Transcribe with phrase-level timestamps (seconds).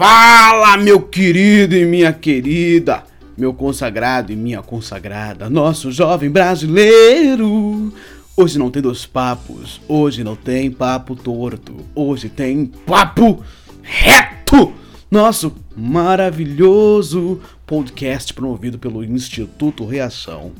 [0.00, 3.04] Fala, meu querido e minha querida,
[3.36, 7.92] meu consagrado e minha consagrada, nosso jovem brasileiro.
[8.34, 13.44] Hoje não tem dois papos, hoje não tem papo torto, hoje tem papo
[13.82, 14.72] reto.
[15.10, 20.52] Nosso maravilhoso podcast promovido pelo Instituto Reação.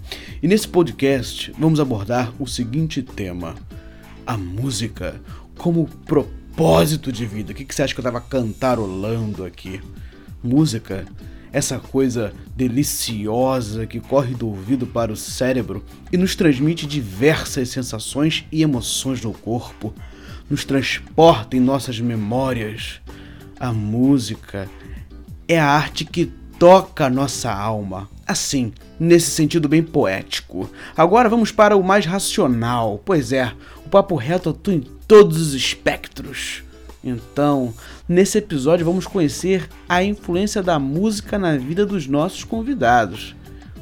[0.42, 3.54] E nesse podcast vamos abordar o seguinte tema:
[4.26, 5.18] a música
[5.56, 6.39] como propósito
[7.10, 7.52] de vida.
[7.52, 9.80] O que que você acha que eu tava cantarolando aqui?
[10.44, 11.06] Música,
[11.50, 18.44] essa coisa deliciosa que corre do ouvido para o cérebro e nos transmite diversas sensações
[18.52, 19.94] e emoções no corpo,
[20.50, 23.00] nos transporta em nossas memórias.
[23.58, 24.68] A música
[25.48, 28.06] é a arte que toca a nossa alma.
[28.26, 30.70] Assim, nesse sentido bem poético.
[30.94, 33.00] Agora vamos para o mais racional.
[33.02, 36.62] Pois é, o papo reto em todos os espectros.
[37.02, 37.74] Então,
[38.08, 43.34] nesse episódio vamos conhecer a influência da música na vida dos nossos convidados.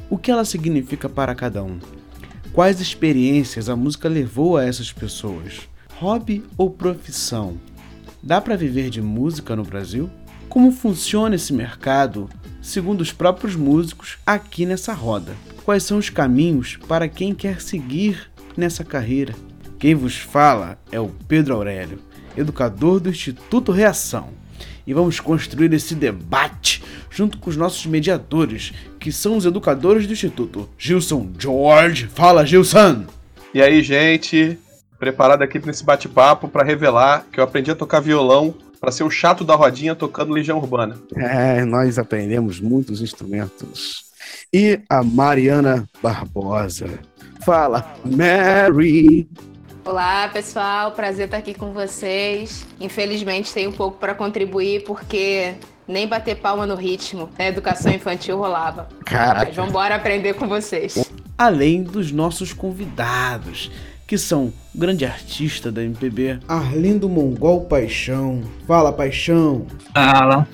[0.09, 1.77] O que ela significa para cada um?
[2.51, 5.69] Quais experiências a música levou a essas pessoas?
[5.99, 7.59] Hobby ou profissão?
[8.23, 10.09] Dá para viver de música no Brasil?
[10.49, 12.27] Como funciona esse mercado,
[12.59, 15.35] segundo os próprios músicos, aqui nessa roda?
[15.63, 19.35] Quais são os caminhos para quem quer seguir nessa carreira?
[19.79, 21.99] Quem vos fala é o Pedro Aurélio,
[22.35, 24.27] educador do Instituto Reação.
[24.85, 30.11] E vamos construir esse debate junto com os nossos mediadores, que são os educadores do
[30.11, 30.69] Instituto.
[30.77, 32.07] Gilson George.
[32.07, 33.05] Fala, Gilson!
[33.53, 34.59] E aí, gente?
[34.99, 39.03] Preparado aqui para esse bate-papo para revelar que eu aprendi a tocar violão para ser
[39.03, 40.97] o chato da rodinha tocando Legião Urbana.
[41.15, 44.03] É, nós aprendemos muitos instrumentos.
[44.53, 46.99] E a Mariana Barbosa.
[47.45, 49.29] Fala, Mary.
[49.89, 50.91] Olá, pessoal.
[50.91, 52.63] Prazer estar aqui com vocês.
[52.79, 55.55] Infelizmente, tem um pouco para contribuir porque
[55.87, 58.87] nem bater palma no ritmo na educação infantil rolava.
[59.03, 59.45] Caraca.
[59.47, 61.11] Mas vamos embora aprender com vocês.
[61.35, 63.71] Além dos nossos convidados,
[64.05, 68.43] que são o grande artista da MPB, Arlindo Mongol Paixão.
[68.67, 69.65] Fala, Paixão.
[69.91, 70.47] Fala.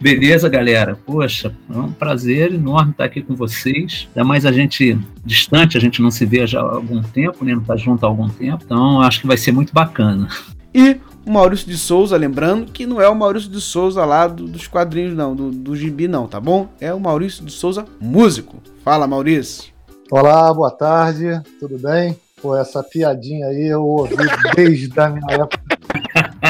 [0.00, 0.96] Beleza, galera?
[1.04, 4.08] Poxa, é um prazer enorme estar aqui com vocês.
[4.16, 7.52] Ainda mais a gente distante, a gente não se vê já há algum tempo, né?
[7.52, 8.62] Não está junto há algum tempo.
[8.64, 10.26] Então, acho que vai ser muito bacana.
[10.74, 10.96] E
[11.26, 14.66] o Maurício de Souza, lembrando que não é o Maurício de Souza lá do- dos
[14.66, 16.68] quadrinhos, não, do, do gibi, não, tá bom?
[16.80, 18.62] É o Maurício de Souza, músico.
[18.82, 19.70] Fala, Maurício.
[20.10, 22.16] Olá, boa tarde, tudo bem?
[22.40, 24.16] Pô, essa piadinha aí eu ouvi
[24.56, 25.60] desde a minha época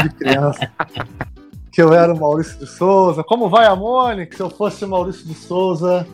[0.05, 0.71] de criança.
[1.81, 3.25] Que eu era o Maurício de Souza.
[3.25, 4.37] Como vai a Mônica?
[4.37, 6.07] Se eu fosse o Maurício de Souza,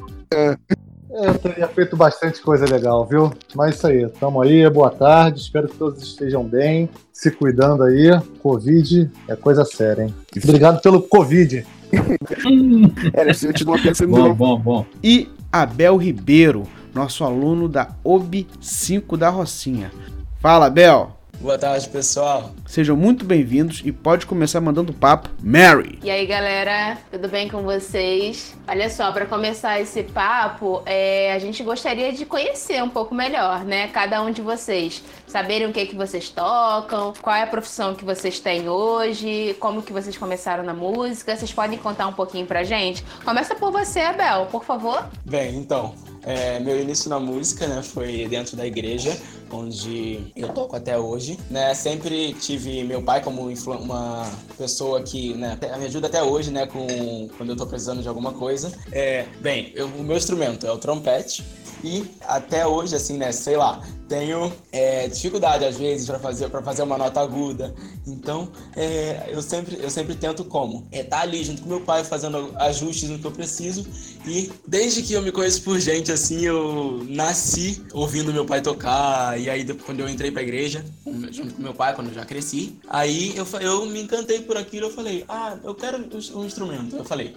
[1.11, 3.33] eu teria feito bastante coisa legal, viu?
[3.53, 8.17] Mas isso aí, tamo aí, boa tarde, espero que todos estejam bem, se cuidando aí.
[8.41, 10.15] Covid é coisa séria, hein?
[10.45, 11.67] Obrigado pelo Covid.
[13.13, 14.87] Era se eu te não pensando bom, bom, bom.
[15.03, 16.63] E Abel Ribeiro,
[16.95, 19.91] nosso aluno da OB 5 da Rocinha.
[20.39, 21.16] Fala, Abel.
[21.41, 22.51] Boa tarde, pessoal.
[22.67, 25.99] Sejam muito bem-vindos e pode começar mandando papo, Mary.
[26.03, 28.57] E aí, galera, tudo bem com vocês?
[28.67, 33.65] Olha só, para começar esse papo, é, a gente gostaria de conhecer um pouco melhor,
[33.65, 33.89] né?
[33.89, 35.03] Cada um de vocês.
[35.27, 39.83] Saberem o que, que vocês tocam, qual é a profissão que vocês têm hoje, como
[39.83, 41.37] que vocês começaram na música.
[41.37, 43.05] Vocês podem contar um pouquinho pra gente?
[43.25, 45.07] Começa por você, Abel, por favor.
[45.25, 45.95] Bem, então,
[46.27, 49.17] é, meu início na música, né, foi dentro da igreja,
[49.51, 53.49] onde eu toco até hoje, né, sempre tive meu pai como
[53.81, 54.29] uma
[54.59, 58.33] pessoa que, né, me ajuda até hoje, né, com quando eu tô precisando de alguma
[58.33, 58.73] coisa.
[58.93, 61.45] É, bem, eu- o meu instrumento é o trompete,
[61.83, 66.63] e até hoje, assim, né, sei lá, tenho é, dificuldade às vezes para fazer para
[66.63, 67.75] fazer uma nota aguda.
[68.07, 72.05] Então, é, eu sempre eu sempre tento como é tá ali junto com meu pai
[72.05, 73.87] fazendo ajustes no que eu preciso.
[74.27, 79.39] E desde que eu me conheço por gente, assim, eu nasci ouvindo meu pai tocar.
[79.41, 80.85] E aí quando eu entrei pra igreja
[81.31, 84.87] junto com meu pai, quando eu já cresci, aí eu eu me encantei por aquilo.
[84.87, 85.99] Eu falei, ah, eu quero
[86.35, 86.97] um instrumento.
[86.97, 87.35] Eu falei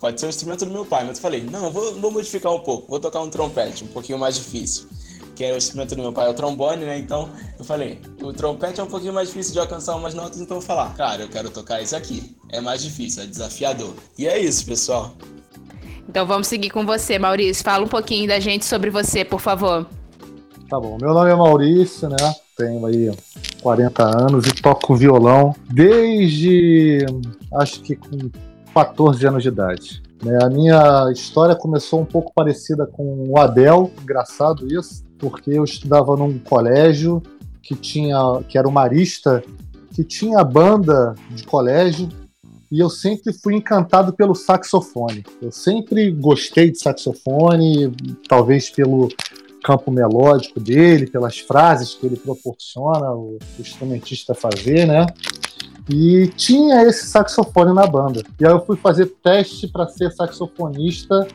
[0.00, 2.60] Pode ser o instrumento do meu pai, mas eu falei, não, vou, vou modificar um
[2.60, 4.86] pouco, vou tocar um trompete, um pouquinho mais difícil.
[5.34, 6.98] Que é o instrumento do meu pai, é o trombone, né?
[6.98, 7.28] Então
[7.58, 10.60] eu falei, o trompete é um pouquinho mais difícil de alcançar umas notas, então eu
[10.60, 12.36] vou falar, cara, eu quero tocar isso aqui.
[12.50, 13.94] é mais difícil, é desafiador.
[14.16, 15.12] E é isso, pessoal.
[16.08, 17.62] Então vamos seguir com você, Maurício.
[17.62, 19.86] Fala um pouquinho da gente sobre você, por favor.
[20.68, 22.16] Tá bom, meu nome é Maurício, né?
[22.56, 23.10] Tenho aí
[23.62, 27.06] 40 anos e toco violão desde
[27.54, 28.30] acho que com
[28.74, 30.02] 14 anos de idade.
[30.22, 30.38] Né?
[30.42, 36.16] A minha história começou um pouco parecida com o Adel, engraçado isso, porque eu estudava
[36.16, 37.22] num colégio
[37.62, 38.16] que tinha
[38.48, 39.42] que era Marista,
[39.94, 42.08] que tinha banda de colégio
[42.70, 45.24] e eu sempre fui encantado pelo saxofone.
[45.40, 47.92] Eu sempre gostei de saxofone,
[48.28, 49.08] talvez pelo
[49.64, 55.06] campo melódico dele, pelas frases que ele proporciona o instrumentista fazer, né?
[55.88, 58.22] E tinha esse saxofone na banda.
[58.38, 61.26] E aí eu fui fazer teste para ser saxofonista.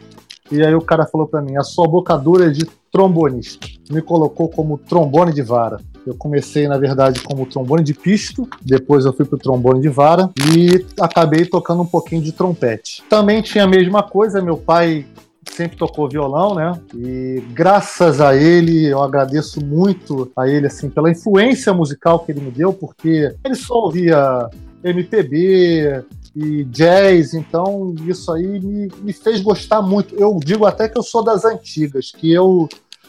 [0.52, 3.68] E aí o cara falou para mim: a sua bocadura é de trombonista.
[3.90, 5.80] Me colocou como trombone de vara.
[6.06, 10.30] Eu comecei, na verdade, como trombone de pisto, depois eu fui pro trombone de vara
[10.54, 13.02] e acabei tocando um pouquinho de trompete.
[13.10, 15.06] Também tinha a mesma coisa, meu pai
[15.52, 16.80] sempre tocou violão, né?
[16.96, 22.42] E graças a ele, eu agradeço muito a ele, assim, pela influência musical que ele
[22.42, 24.50] me deu, porque ele só ouvia
[24.84, 26.04] MPB
[26.36, 30.16] e jazz, então isso aí me, me fez gostar muito.
[30.16, 32.68] Eu digo até que eu sou das antigas, que eu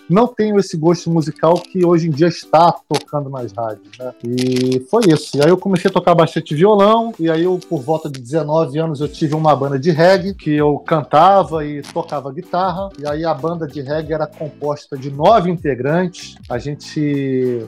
[0.08, 4.12] não tenho esse gosto musical que hoje em dia está tocando nas rádios, né?
[4.24, 5.36] E foi isso.
[5.36, 8.78] E aí eu comecei a tocar bastante violão, e aí eu, por volta de 19
[8.78, 13.24] anos, eu tive uma banda de reggae, que eu cantava e tocava guitarra, e aí
[13.24, 16.84] a banda de reggae era composta de nove integrantes, a gente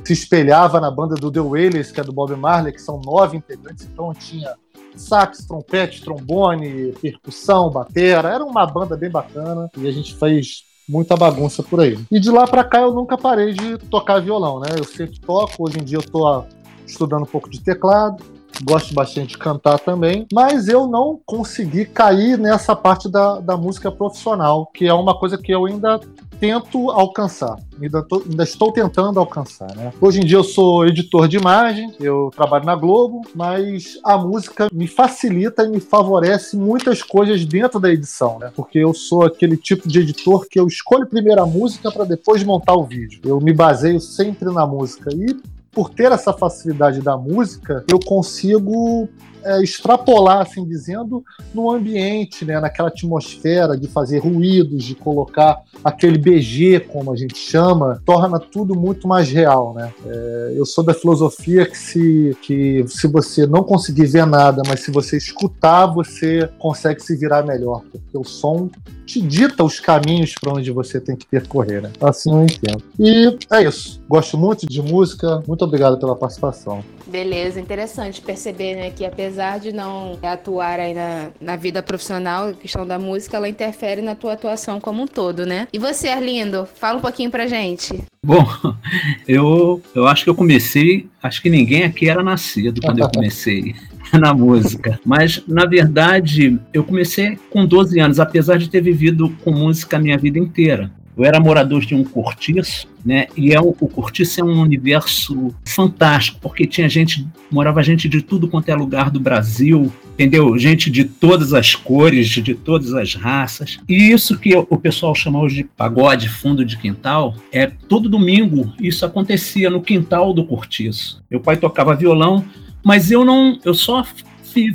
[0.05, 3.37] se espelhava na banda do The Wailers, que é do Bob Marley, que são nove
[3.37, 4.55] integrantes, então tinha
[4.97, 8.31] sax, trompete, trombone, percussão, batera.
[8.31, 11.99] Era uma banda bem bacana e a gente fez muita bagunça por aí.
[12.11, 14.69] E de lá para cá eu nunca parei de tocar violão, né?
[14.77, 16.45] Eu sempre toco, hoje em dia eu tô
[16.87, 18.23] estudando um pouco de teclado,
[18.63, 23.91] gosto bastante de cantar também, mas eu não consegui cair nessa parte da, da música
[23.91, 26.01] profissional, que é uma coisa que eu ainda
[26.39, 27.57] tento alcançar.
[27.81, 29.93] Ainda, tô, ainda, estou tentando alcançar, né?
[30.01, 34.69] Hoje em dia eu sou editor de imagem, eu trabalho na Globo, mas a música
[34.73, 38.53] me facilita e me favorece muitas coisas dentro da edição, né?
[38.55, 42.43] Porque eu sou aquele tipo de editor que eu escolho primeiro a música para depois
[42.45, 43.21] montar o vídeo.
[43.25, 45.37] Eu me baseio sempre na música e
[45.77, 49.11] por ter essa facilidade da música, eu consigo
[49.45, 51.25] é, extrapolar, assim dizendo,
[51.55, 57.37] no ambiente, né, naquela atmosfera de fazer ruídos, de colocar aquele BG, como a gente
[57.37, 59.75] chama, torna tudo muito mais real.
[59.75, 59.93] Né?
[60.07, 64.81] É, eu sou da filosofia que se, que se você não conseguir ver nada, mas
[64.81, 68.69] se você escutar, você consegue se virar melhor, porque o som
[69.07, 71.83] te dita os caminhos para onde você tem que percorrer.
[71.83, 71.93] Né?
[72.01, 72.83] Assim eu entendo.
[72.99, 74.03] E é isso.
[74.09, 75.43] Gosto muito de música.
[75.47, 76.83] Muito obrigado pela participação.
[77.07, 82.87] Beleza, interessante perceber né, que apesar de não atuar aí na, na vida profissional, questão
[82.87, 85.69] da música, ela interfere na tua atuação como um todo, né?
[85.73, 88.03] E você, Arlindo, fala um pouquinho pra gente.
[88.25, 88.45] Bom,
[89.29, 93.75] eu, eu acho que eu comecei, acho que ninguém aqui era nascido quando eu comecei
[94.13, 94.99] na música.
[95.05, 100.01] Mas, na verdade, eu comecei com 12 anos, apesar de ter vivido com música a
[100.01, 100.91] minha vida inteira.
[101.17, 103.27] Eu era morador de um cortiço, né?
[103.37, 108.49] E é o cortiço é um universo fantástico, porque tinha gente, morava gente de tudo
[108.49, 110.59] quanto é lugar do Brasil, entendeu?
[110.59, 113.79] Gente de todas as cores, de todas as raças.
[113.89, 118.73] E isso que o pessoal chama hoje de pagode, fundo de quintal, é todo domingo
[118.81, 121.23] isso acontecia no quintal do cortiço.
[121.31, 122.45] Meu pai tocava violão,
[122.85, 124.05] mas eu não, eu só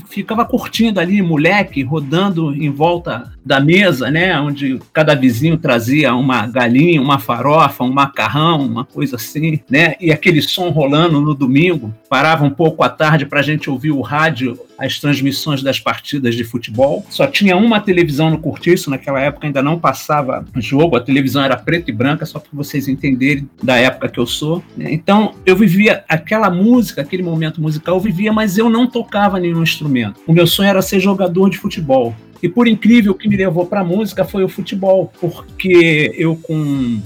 [0.07, 4.39] ficava curtindo ali, moleque, rodando em volta da mesa, né?
[4.39, 9.95] Onde cada vizinho trazia uma galinha, uma farofa, um macarrão, uma coisa assim, né?
[9.99, 11.93] E aquele som rolando no domingo.
[12.09, 16.35] Parava um pouco à tarde para a gente ouvir o rádio, as transmissões das partidas
[16.35, 17.05] de futebol.
[17.09, 21.55] Só tinha uma televisão no Curtiço, naquela época ainda não passava jogo, a televisão era
[21.55, 24.63] preta e branca, só para vocês entenderem da época que eu sou.
[24.75, 24.91] Né?
[24.91, 29.63] Então eu vivia aquela música, aquele momento musical, eu vivia, mas eu não tocava nenhum
[29.71, 30.19] instrumento.
[30.27, 32.15] O meu sonho era ser jogador de futebol.
[32.41, 36.99] E por incrível que me levou para a música foi o futebol, porque eu com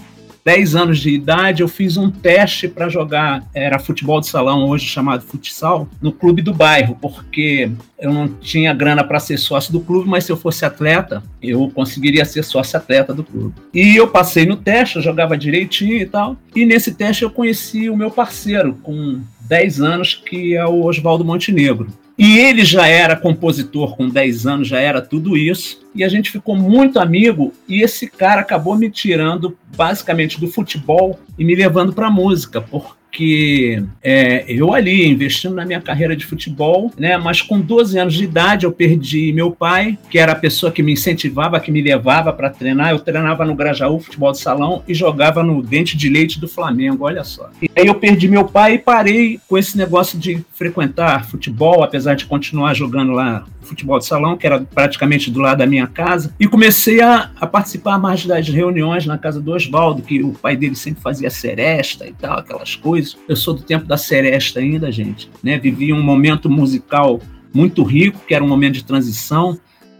[0.46, 4.86] 10 anos de idade, eu fiz um teste para jogar, era futebol de salão, hoje
[4.86, 9.80] chamado futsal, no clube do bairro, porque eu não tinha grana para ser sócio do
[9.80, 13.56] clube, mas se eu fosse atleta, eu conseguiria ser sócio atleta do clube.
[13.74, 16.38] E eu passei no teste, eu jogava direitinho e tal.
[16.56, 21.26] E nesse teste eu conheci o meu parceiro, com 10 anos, que é o Oswaldo
[21.26, 21.88] Montenegro.
[22.18, 25.86] E ele já era compositor com 10 anos, já era tudo isso.
[25.94, 27.54] E a gente ficou muito amigo.
[27.68, 32.96] E esse cara acabou me tirando basicamente do futebol e me levando para música, porque
[33.16, 38.14] porque é, eu ali, investindo na minha carreira de futebol, né, mas com 12 anos
[38.14, 41.82] de idade eu perdi meu pai, que era a pessoa que me incentivava, que me
[41.82, 42.92] levava para treinar.
[42.92, 47.06] Eu treinava no Grajaú, futebol de salão, e jogava no Dente de Leite do Flamengo,
[47.06, 47.50] olha só.
[47.62, 52.16] E aí eu perdi meu pai e parei com esse negócio de frequentar futebol, apesar
[52.16, 56.34] de continuar jogando lá futebol de salão, que era praticamente do lado da minha casa,
[56.40, 60.56] e comecei a, a participar mais das reuniões na casa do Oswaldo, que o pai
[60.56, 63.18] dele sempre fazia seresta e tal, aquelas coisas.
[63.28, 65.58] Eu sou do tempo da seresta ainda, gente, né?
[65.58, 67.20] Vivi um momento musical
[67.54, 69.58] muito rico, que era um momento de transição.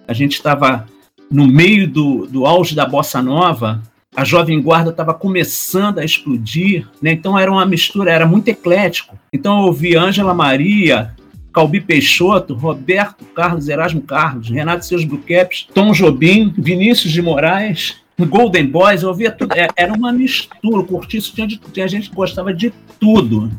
[0.08, 0.86] A gente estava
[1.32, 3.82] no meio do, do auge da bossa nova,
[4.16, 7.12] a Jovem Guarda estava começando a explodir, né?
[7.12, 9.18] então era uma mistura, era muito eclético.
[9.34, 11.14] Então eu ouvi Ângela Maria,
[11.56, 18.68] Calbi Peixoto, Roberto Carlos, Erasmo Carlos, Renato Seus Buqueps, Tom Jobim, Vinícius de Moraes, Golden
[18.68, 19.54] Boys, eu ouvia tudo.
[19.54, 23.50] É, era uma mistura, o Cortiço tinha, de, tinha gente que gostava de tudo,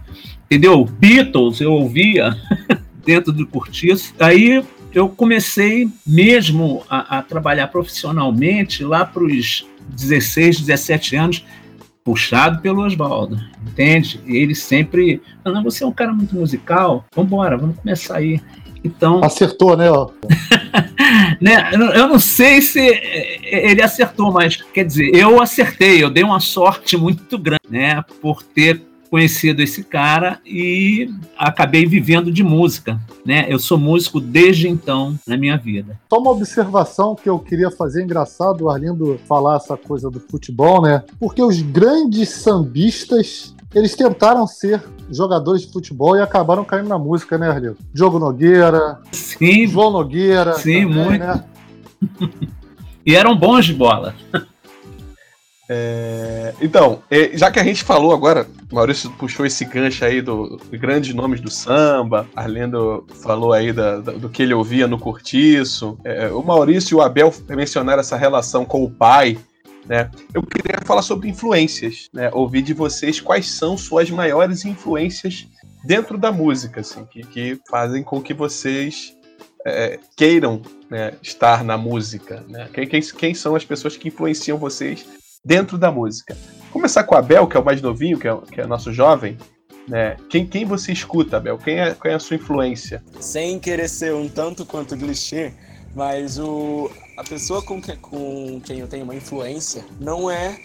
[0.45, 0.85] entendeu?
[0.85, 2.37] Beatles eu ouvia
[3.03, 4.15] dentro do Cortiço.
[4.21, 4.63] Aí
[4.93, 11.45] eu comecei mesmo a, a trabalhar profissionalmente lá para os 16, 17 anos
[12.07, 13.37] puxado pelo Oswaldo,
[13.67, 14.21] entende?
[14.25, 18.41] E ele sempre, não, você é um cara muito musical, vamos embora, vamos começar aí.
[18.85, 19.91] Então, Acertou, né?
[19.91, 20.11] Ó.
[21.43, 22.79] né, eu não sei se
[23.43, 28.41] ele acertou, mas quer dizer, eu acertei, eu dei uma sorte muito grande, né, por
[28.41, 28.81] ter
[29.17, 33.47] conhecido esse cara e acabei vivendo de música, né?
[33.49, 35.99] Eu sou músico desde então na minha vida.
[36.13, 40.83] Só uma observação que eu queria fazer, engraçado o Arlindo falar essa coisa do futebol,
[40.83, 41.03] né?
[41.19, 47.39] Porque os grandes sambistas, eles tentaram ser jogadores de futebol e acabaram caindo na música,
[47.39, 47.79] né, Arlindo?
[47.95, 50.53] Diogo Nogueira, Sim, João Nogueira.
[50.57, 51.25] Sim, também, muito.
[51.25, 51.45] Né?
[53.07, 54.15] e eram bons de bola.
[55.69, 60.57] É, Então, é, já que a gente falou agora, Maurício puxou esse gancho aí do,
[60.57, 64.99] do grandes nomes do samba, Arlindo falou aí da- da- do que ele ouvia no
[64.99, 69.39] Cortiço, é, o Maurício e o Abel mencionaram essa relação com o pai,
[69.87, 70.11] né?
[70.35, 72.31] Eu queria falar sobre influências, né?
[72.33, 75.47] Ouvir de vocês quais são suas maiores influências
[75.85, 79.15] dentro da música, assim, que, que fazem com que vocês
[79.65, 82.69] é, queiram né, estar na música, né?
[82.73, 85.05] Quem, quem, quem são as pessoas que influenciam vocês
[85.47, 86.37] dentro da música.
[86.73, 89.39] Começar com o Abel, que é o mais novinho, que é, que é nosso jovem.
[89.87, 90.17] Né?
[90.29, 91.57] Quem, quem você escuta, Abel?
[91.57, 93.01] Quem é, qual é a sua influência?
[93.21, 95.53] sem querer ser um tanto quanto clichê,
[95.95, 100.61] mas o, a pessoa com, que- com quem eu tenho uma influência não é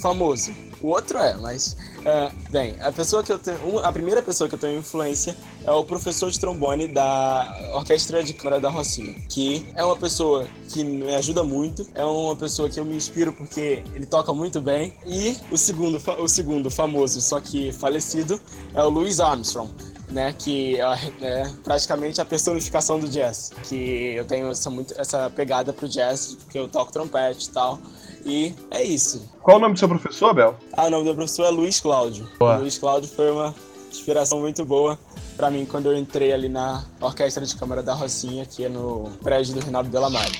[0.00, 0.52] famoso.
[0.80, 1.76] O outro é, mas.
[2.04, 3.80] é, bem, a pessoa que eu tenho.
[3.80, 8.32] A primeira pessoa que eu tenho influência é o professor de trombone da Orquestra de
[8.32, 12.78] Câmara da Rocinha, que é uma pessoa que me ajuda muito, é uma pessoa que
[12.78, 14.92] eu me inspiro porque ele toca muito bem.
[15.04, 18.40] E o segundo, o segundo famoso, só que falecido,
[18.72, 19.68] é o Louis Armstrong
[20.10, 25.72] né, que é, praticamente a personificação do jazz, que eu tenho essa, muito, essa pegada
[25.72, 27.78] pro jazz, porque eu toco trompete e tal,
[28.24, 29.30] e é isso.
[29.42, 30.56] Qual o nome do seu professor, Abel?
[30.72, 32.28] Ah, o nome do professor é Luiz Cláudio.
[32.38, 32.56] Boa.
[32.56, 33.54] Luiz Cláudio foi uma
[33.90, 34.98] inspiração muito boa
[35.36, 39.10] para mim quando eu entrei ali na Orquestra de Câmara da Rocinha, que é no
[39.22, 40.32] prédio do Rinaldo Delamare.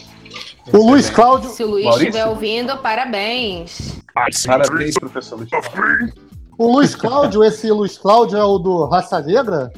[0.73, 1.49] O Luiz Cláudio.
[1.51, 2.09] Se o Luiz Maurício?
[2.09, 4.03] estiver ouvindo, parabéns.
[4.45, 5.49] Parabéns, professor Luiz.
[6.59, 9.73] O Luiz Cláudio, esse Luiz Cláudio é o do Raça Negra?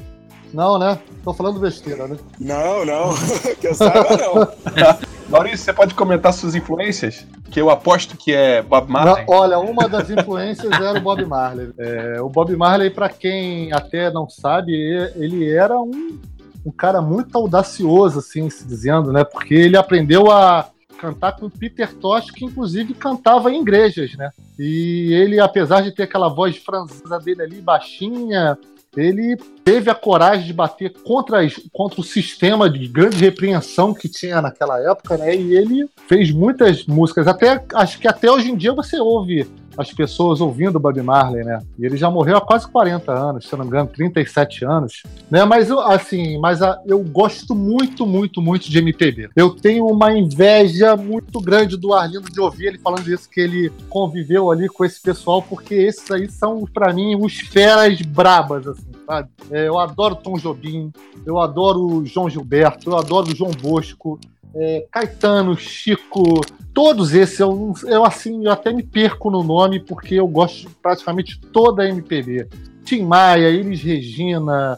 [0.51, 0.97] Não, né?
[1.23, 2.17] Tô falando besteira, né?
[2.39, 3.13] Não, não,
[3.61, 4.47] que eu saiba não.
[5.29, 7.27] Maurício, você pode comentar suas influências?
[7.51, 9.25] Que eu aposto que é Bob Marley.
[9.27, 11.71] Não, olha, uma das influências era o Bob Marley.
[11.77, 14.73] É, o Bob Marley, para quem até não sabe,
[15.15, 16.19] ele era um,
[16.65, 19.23] um cara muito audacioso, assim, se dizendo, né?
[19.23, 20.67] Porque ele aprendeu a
[21.01, 24.29] cantar com Peter Tosh, que inclusive cantava em igrejas, né?
[24.59, 28.57] E ele, apesar de ter aquela voz franzesa dele ali, baixinha,
[28.95, 34.07] ele teve a coragem de bater contra, as- contra o sistema de grande repreensão que
[34.09, 35.35] tinha naquela época, né?
[35.35, 37.25] E ele fez muitas músicas.
[37.27, 39.47] Até acho que até hoje em dia você ouve
[39.77, 41.59] as pessoas ouvindo Bob Marley, né?
[41.79, 45.45] E ele já morreu há quase 40 anos, se não me engano, 37 anos, né?
[45.45, 49.29] Mas eu, assim, mas a- eu gosto muito, muito, muito de MPB.
[49.35, 53.71] Eu tenho uma inveja muito grande do Arlindo de ouvir ele falando isso que ele
[53.89, 58.85] conviveu ali com esse pessoal, porque esses aí são pra mim os feras brabas, assim,
[59.05, 59.29] sabe?
[59.49, 60.91] É, eu adoro Tom Jobim,
[61.25, 64.19] eu adoro o João Gilberto, eu adoro o João Bosco,
[64.55, 66.41] é, Caetano, Chico,
[66.73, 70.75] todos esses, eu, eu assim, eu até me perco no nome porque eu gosto de
[70.75, 72.47] praticamente toda a MPB.
[72.83, 74.77] Tim Maia, Elis Regina,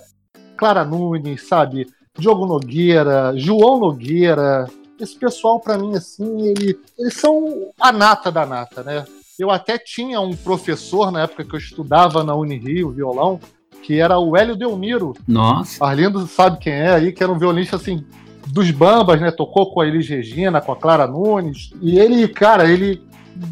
[0.55, 1.87] Clara Nunes, sabe?
[2.17, 4.67] Diogo Nogueira, João Nogueira.
[4.99, 9.05] Esse pessoal, pra mim, assim, ele, eles são a nata da nata, né?
[9.39, 13.39] Eu até tinha um professor na época que eu estudava na Unirio, violão,
[13.81, 15.13] que era o Hélio Delmiro.
[15.27, 15.83] Nossa.
[15.83, 18.05] Arlindo sabe quem é aí, que era um violonista assim
[18.53, 19.31] dos Bambas, né?
[19.31, 21.71] Tocou com a Elis Regina, com a Clara Nunes.
[21.81, 23.01] E ele, cara, ele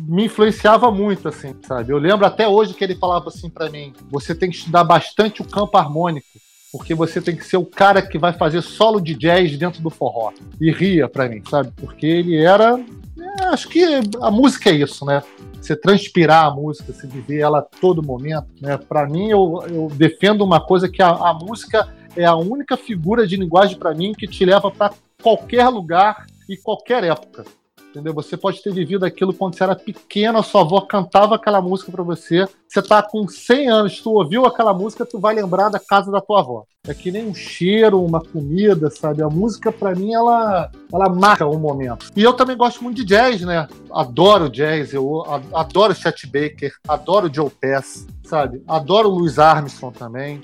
[0.07, 1.91] me influenciava muito, assim, sabe?
[1.91, 5.41] Eu lembro até hoje que ele falava assim para mim: você tem que estudar bastante
[5.41, 6.27] o campo harmônico,
[6.71, 9.89] porque você tem que ser o cara que vai fazer solo de jazz dentro do
[9.89, 10.31] forró.
[10.59, 11.71] E ria para mim, sabe?
[11.75, 12.79] Porque ele era.
[13.19, 13.83] é, acho que
[14.21, 15.23] a música é isso, né?
[15.59, 18.77] Você transpirar a música, você viver ela a todo momento, né?
[18.77, 23.25] Para mim, eu, eu defendo uma coisa que a, a música é a única figura
[23.25, 27.45] de linguagem para mim que te leva para qualquer lugar e qualquer época.
[27.91, 28.13] Entendeu?
[28.13, 31.91] Você pode ter vivido aquilo quando você era pequeno, a sua avó cantava aquela música
[31.91, 32.47] para você.
[32.65, 36.21] Você tá com 100 anos, tu ouviu aquela música, tu vai lembrar da casa da
[36.21, 36.63] tua avó.
[36.87, 39.21] É que nem um cheiro, uma comida, sabe?
[39.21, 42.07] A música para mim ela ela marca um momento.
[42.15, 43.67] E eu também gosto muito de jazz, né?
[43.91, 48.63] Adoro jazz, eu adoro Chet Baker, adoro Joe Pass, sabe?
[48.65, 50.41] Adoro Louis Armstrong também.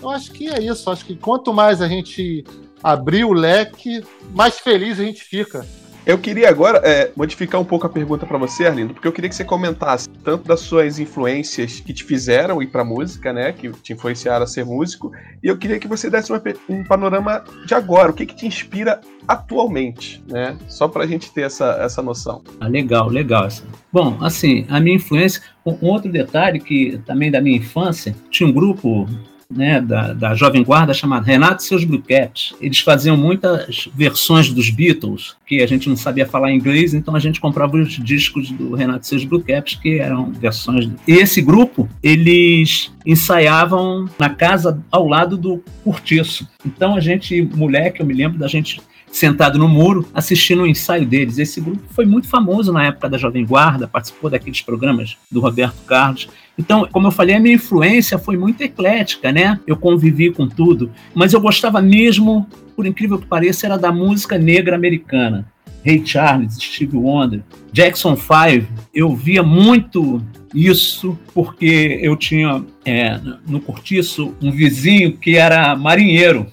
[0.00, 0.90] Eu acho que é isso.
[0.90, 2.44] Acho que quanto mais a gente
[2.82, 5.66] abrir o leque, mais feliz a gente fica.
[6.08, 9.28] Eu queria agora é, modificar um pouco a pergunta pra você, Arlindo, porque eu queria
[9.28, 13.70] que você comentasse tanto das suas influências que te fizeram ir pra música, né, que
[13.70, 15.12] te influenciaram a ser músico,
[15.42, 18.46] e eu queria que você desse uma um panorama de agora, o que que te
[18.46, 22.42] inspira atualmente, né, só pra gente ter essa, essa noção.
[22.58, 23.46] Ah, legal, legal.
[23.92, 25.42] Bom, assim, a minha influência.
[25.66, 29.06] Um outro detalhe que também da minha infância, tinha um grupo
[29.50, 32.54] né, da, da Jovem Guarda chamado Renato e seus Blue Caps.
[32.60, 37.18] Eles faziam muitas versões dos Beatles, que a gente não sabia falar inglês, então a
[37.18, 40.90] gente comprava os discos do Renato e seus Blue Caps, que eram versões.
[41.06, 46.46] E esse grupo, eles ensaiavam na casa ao lado do Curtiço.
[46.64, 51.06] Então a gente, moleque, eu me lembro da gente sentado no muro assistindo o ensaio
[51.06, 51.38] deles.
[51.38, 55.82] Esse grupo foi muito famoso na época da Jovem Guarda, participou daqueles programas do Roberto
[55.86, 56.28] Carlos.
[56.58, 59.60] Então, como eu falei, a minha influência foi muito eclética, né?
[59.66, 64.36] Eu convivi com tudo, mas eu gostava mesmo, por incrível que pareça, era da música
[64.36, 65.46] negra americana.
[65.84, 67.40] Ray Charles, Steve Wonder,
[67.72, 70.20] Jackson 5, eu via muito
[70.54, 76.46] isso porque eu tinha é, no cortiço um vizinho que era marinheiro.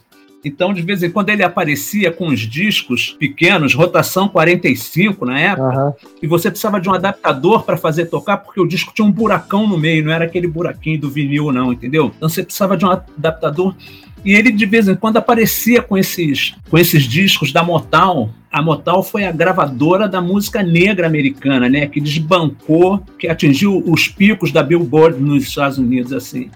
[0.45, 5.67] Então, de vez em quando, ele aparecia com os discos pequenos, rotação 45 na época,
[5.67, 5.93] Aham.
[6.21, 9.67] e você precisava de um adaptador para fazer tocar, porque o disco tinha um buracão
[9.67, 12.11] no meio, não era aquele buraquinho do vinil, não, entendeu?
[12.15, 13.73] Então você precisava de um adaptador.
[14.23, 18.29] E ele, de vez em quando, aparecia com esses, com esses discos da Motown.
[18.51, 21.85] A Motown foi a gravadora da música negra americana, né?
[21.85, 26.49] Que desbancou, que atingiu os picos da Billboard nos Estados Unidos, assim.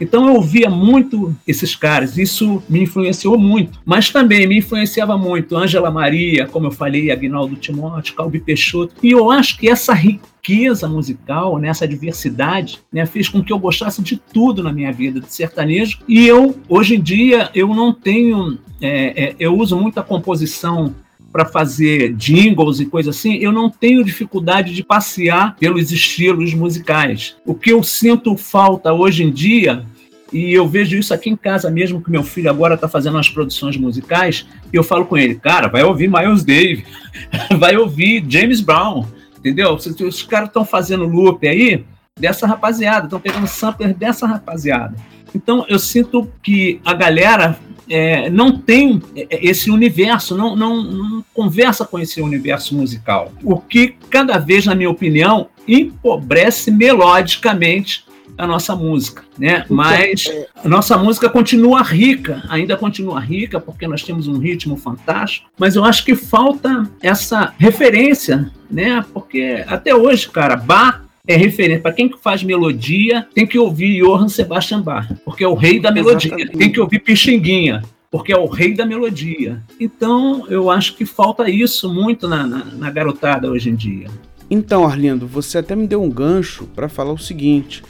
[0.00, 3.80] Então eu ouvia muito esses caras, isso me influenciou muito.
[3.84, 8.94] Mas também me influenciava muito Ângela Maria, como eu falei, Agnaldo Timóteo, Calbi Peixoto.
[9.02, 13.58] E eu acho que essa riqueza musical, né, essa diversidade, né, fez com que eu
[13.58, 15.98] gostasse de tudo na minha vida, de sertanejo.
[16.08, 18.58] E eu, hoje em dia, eu não tenho...
[18.80, 20.94] é, é, eu uso muito a composição
[21.38, 27.36] para fazer jingles e coisa assim, eu não tenho dificuldade de passear pelos estilos musicais.
[27.46, 29.84] O que eu sinto falta hoje em dia,
[30.32, 33.28] e eu vejo isso aqui em casa mesmo, que meu filho agora está fazendo as
[33.28, 36.82] produções musicais, e eu falo com ele, cara, vai ouvir Miles Davis,
[37.56, 39.06] vai ouvir James Brown,
[39.38, 39.74] entendeu?
[39.74, 41.84] Os, caras estão fazendo loop aí
[42.18, 44.96] dessa rapaziada, estão pegando sampler dessa rapaziada.
[45.32, 47.56] Então eu sinto que a galera
[47.88, 53.32] é, não tem esse universo, não, não, não conversa com esse universo musical.
[53.42, 58.04] O que, cada vez, na minha opinião, empobrece melodicamente
[58.36, 59.64] a nossa música, né?
[59.68, 60.24] Mas
[60.64, 65.74] a nossa música continua rica, ainda continua rica, porque nós temos um ritmo fantástico, mas
[65.74, 69.04] eu acho que falta essa referência, né?
[69.12, 71.82] Porque até hoje, cara, Bach é referência.
[71.82, 75.92] Para quem faz melodia, tem que ouvir Johann Sebastian Bach, porque é o rei da
[75.92, 76.28] melodia.
[76.30, 76.56] Exatamente.
[76.58, 79.62] Tem que ouvir Pixinguinha, porque é o rei da melodia.
[79.78, 84.08] Então, eu acho que falta isso muito na, na, na garotada hoje em dia.
[84.50, 87.82] Então, Arlindo, você até me deu um gancho para falar o seguinte: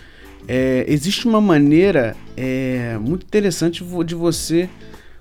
[0.49, 4.69] é, existe uma maneira é, muito interessante de você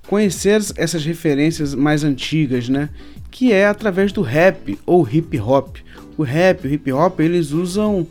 [0.08, 2.90] conhecer as- essas referências mais antigas, né?
[3.38, 5.78] Que é através do rap ou hip hop.
[6.18, 8.08] O rap, o hip hop, eles usam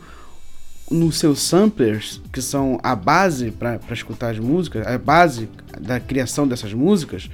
[0.89, 5.49] nos seus samplers, que são a base para escutar as músicas, a base
[5.81, 7.29] da criação dessas músicas,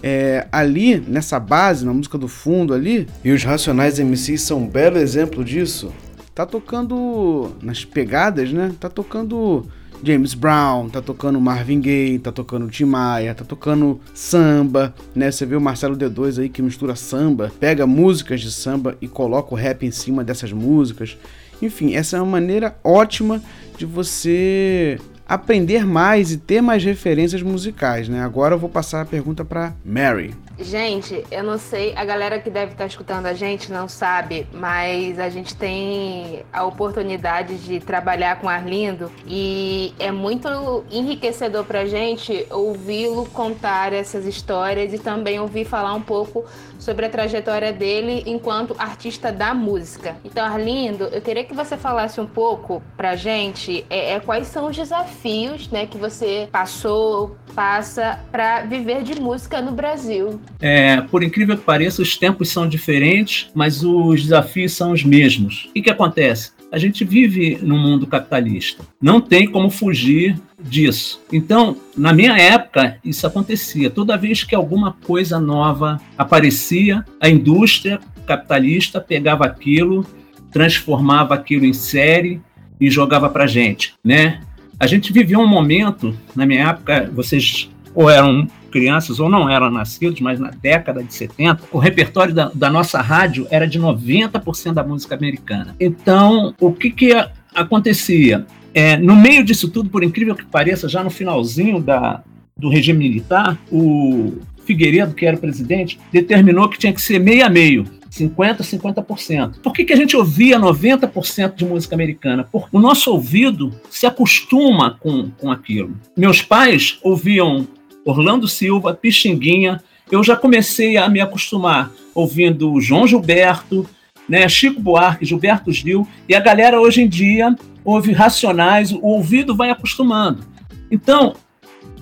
[0.00, 4.68] é, ali, nessa base, na música do fundo ali, e os Racionais MCs são um
[4.68, 5.92] belo exemplo disso,
[6.32, 8.72] tá tocando nas pegadas, né?
[8.78, 9.66] Tá tocando
[10.02, 15.30] James Brown, tá tocando Marvin Gaye, tá tocando Tim Maia, tá tocando samba, né?
[15.30, 19.54] Você vê o Marcelo D2 aí que mistura samba, pega músicas de samba e coloca
[19.54, 21.16] o rap em cima dessas músicas.
[21.62, 23.40] Enfim, essa é uma maneira ótima
[23.78, 28.20] de você aprender mais e ter mais referências musicais, né?
[28.22, 30.34] Agora eu vou passar a pergunta para Mary.
[30.58, 35.18] Gente, eu não sei, a galera que deve estar escutando a gente não sabe, mas
[35.18, 40.48] a gente tem a oportunidade de trabalhar com Arlindo e é muito
[40.92, 46.44] enriquecedor pra gente ouvi-lo contar essas histórias e também ouvir falar um pouco
[46.78, 50.16] sobre a trajetória dele enquanto artista da música.
[50.24, 54.68] Então, Arlindo, eu queria que você falasse um pouco pra gente é, é quais são
[54.68, 60.40] os desafios né, que você passou, passa para viver de música no Brasil.
[60.60, 65.68] É, por incrível que pareça, os tempos são diferentes, mas os desafios são os mesmos.
[65.70, 66.52] O que, acontece?
[66.72, 68.84] A gente vive num mundo capitalista.
[69.00, 71.20] Não tem como fugir disso.
[71.32, 73.90] Então, na minha época, isso acontecia.
[73.90, 80.06] Toda vez que alguma coisa nova aparecia, a indústria capitalista pegava aquilo,
[80.50, 82.40] transformava aquilo em série
[82.80, 84.40] e jogava para gente, né?
[84.78, 89.70] A gente vivia um momento, na minha época, vocês ou eram crianças ou não eram
[89.70, 94.72] nascidos, mas na década de 70, o repertório da, da nossa rádio era de 90%
[94.72, 95.76] da música americana.
[95.78, 97.12] Então, o que, que
[97.54, 98.44] acontecia?
[98.74, 102.24] É, no meio disso tudo, por incrível que pareça, já no finalzinho da,
[102.56, 107.46] do regime militar, o Figueiredo, que era o presidente, determinou que tinha que ser meio
[107.46, 107.84] a meio.
[108.10, 109.60] 50%, 50%.
[109.62, 112.48] Por que, que a gente ouvia 90% de música americana?
[112.50, 115.96] Porque o nosso ouvido se acostuma com, com aquilo.
[116.16, 117.66] Meus pais ouviam
[118.04, 119.82] Orlando Silva, Pixinguinha.
[120.10, 123.88] Eu já comecei a me acostumar ouvindo João Gilberto,
[124.28, 129.54] né, Chico Buarque, Gilberto Gil, e a galera hoje em dia ouve Racionais, o ouvido
[129.54, 130.44] vai acostumando.
[130.90, 131.34] Então,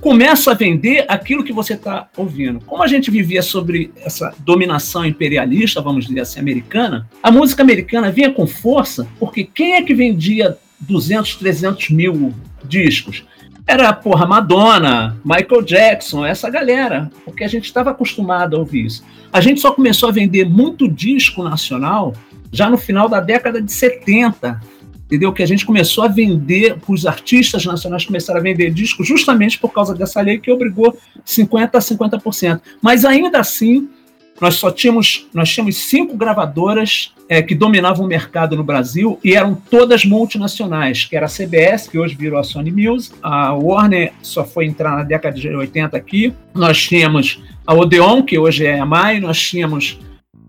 [0.00, 2.60] começa a vender aquilo que você está ouvindo.
[2.64, 8.10] Como a gente vivia sobre essa dominação imperialista, vamos dizer assim, americana, a música americana
[8.10, 12.34] vinha com força, porque quem é que vendia 200, 300 mil
[12.64, 13.24] discos?
[13.72, 19.02] Era, porra, Madonna, Michael Jackson, essa galera, porque a gente estava acostumado a ouvir isso.
[19.32, 22.12] A gente só começou a vender muito disco nacional
[22.52, 24.60] já no final da década de 70,
[25.06, 25.32] entendeu?
[25.32, 29.72] Que a gente começou a vender, os artistas nacionais começaram a vender discos justamente por
[29.72, 30.94] causa dessa lei que obrigou
[31.26, 32.60] 50% a 50%.
[32.82, 33.88] Mas ainda assim,
[34.42, 39.36] nós só tínhamos, nós tínhamos cinco gravadoras é, que dominavam o mercado no Brasil e
[39.36, 44.12] eram todas multinacionais, que era a CBS, que hoje virou a Sony Music, a Warner
[44.20, 48.80] só foi entrar na década de 80 aqui, nós tínhamos a Odeon, que hoje é
[48.80, 50.00] a MAI, nós tínhamos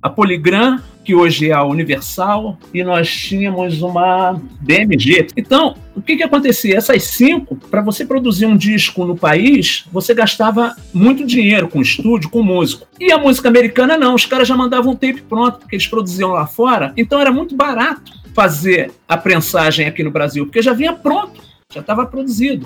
[0.02, 5.28] a Polygram, que hoje é a Universal, e nós tínhamos uma BMG.
[5.36, 6.78] Então, o que, que acontecia?
[6.78, 12.30] Essas cinco, para você produzir um disco no país, você gastava muito dinheiro com estúdio,
[12.30, 12.88] com músico.
[13.00, 16.32] E a música americana não, os caras já mandavam um tape pronto, porque eles produziam
[16.32, 20.94] lá fora, então era muito barato fazer a prensagem aqui no Brasil, porque já vinha
[20.94, 22.66] pronto, já estava produzido.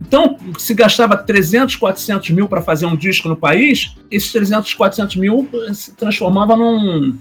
[0.00, 5.16] Então, se gastava 300, 400 mil para fazer um disco no país, esses 300, 400
[5.16, 7.16] mil se transformava num,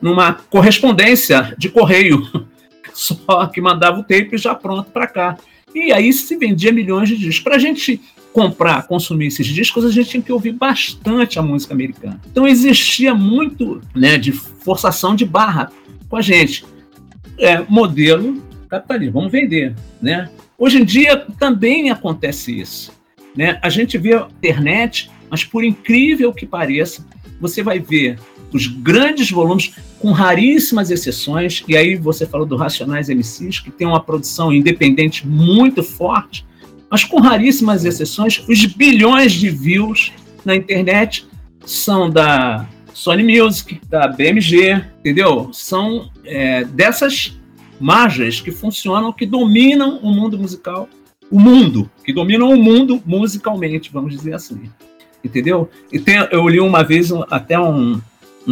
[0.00, 2.22] numa correspondência de correio,
[2.92, 5.38] só que mandava o tape já pronto para cá.
[5.74, 7.40] E aí se vendia milhões de discos.
[7.40, 8.00] Para a gente
[8.32, 12.20] comprar, consumir esses discos, a gente tinha que ouvir bastante a música americana.
[12.30, 15.70] Então existia muito né, de forçação de barra
[16.08, 16.64] com a gente.
[17.38, 20.28] É, modelo capitalismo, vamos vender, né?
[20.58, 22.92] Hoje em dia também acontece isso.
[23.36, 23.58] Né?
[23.62, 27.06] A gente vê a internet, mas por incrível que pareça,
[27.40, 28.18] você vai ver
[28.52, 33.86] os grandes volumes, com raríssimas exceções, e aí você falou do Racionais MCs, que tem
[33.86, 36.46] uma produção independente muito forte,
[36.90, 40.12] mas com raríssimas exceções, os bilhões de views
[40.44, 41.26] na internet
[41.66, 45.50] são da Sony Music, da BMG, entendeu?
[45.52, 47.38] São é, dessas
[47.78, 50.88] margens que funcionam, que dominam o mundo musical,
[51.30, 54.62] o mundo, que dominam o mundo musicalmente, vamos dizer assim.
[55.22, 55.68] Entendeu?
[55.92, 58.00] E tem, eu li uma vez até um,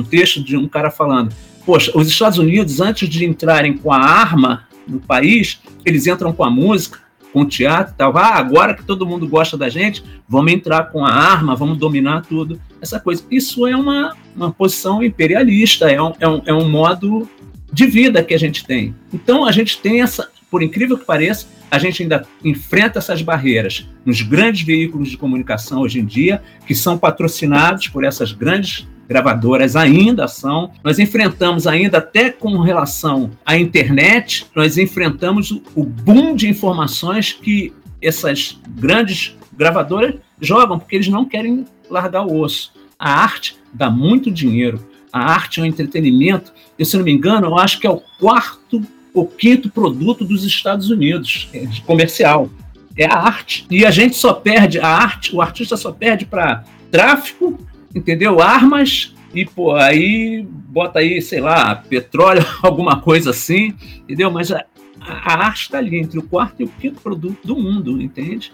[0.00, 3.98] um texto de um cara falando: Poxa, os Estados Unidos, antes de entrarem com a
[3.98, 7.00] arma no país, eles entram com a música,
[7.32, 8.16] com o teatro e tal.
[8.16, 12.22] Ah, agora que todo mundo gosta da gente, vamos entrar com a arma, vamos dominar
[12.22, 12.60] tudo.
[12.80, 13.24] Essa coisa.
[13.30, 17.28] Isso é uma, uma posição imperialista, é um, é um, é um modo
[17.72, 18.94] de vida que a gente tem.
[19.12, 23.88] Então a gente tem essa, por incrível que pareça, a gente ainda enfrenta essas barreiras
[24.04, 29.76] nos grandes veículos de comunicação hoje em dia, que são patrocinados por essas grandes gravadoras
[29.76, 30.70] ainda são.
[30.82, 37.72] Nós enfrentamos ainda até com relação à internet, nós enfrentamos o boom de informações que
[38.02, 42.72] essas grandes gravadoras jogam, porque eles não querem largar o osso.
[42.98, 44.84] A arte dá muito dinheiro.
[45.12, 46.52] A arte é um entretenimento.
[46.78, 48.82] Eu, se não me engano, eu acho que é o quarto
[49.16, 52.50] o quinto produto dos Estados Unidos, é, comercial.
[52.96, 53.66] É a arte.
[53.70, 57.58] E a gente só perde a arte, o artista só perde para tráfico,
[57.94, 58.40] entendeu?
[58.40, 64.30] Armas e pô, aí bota aí, sei lá, petróleo, alguma coisa assim, entendeu?
[64.30, 64.64] Mas a,
[65.00, 68.52] a arte está ali entre o quarto e o quinto produto do mundo, entende?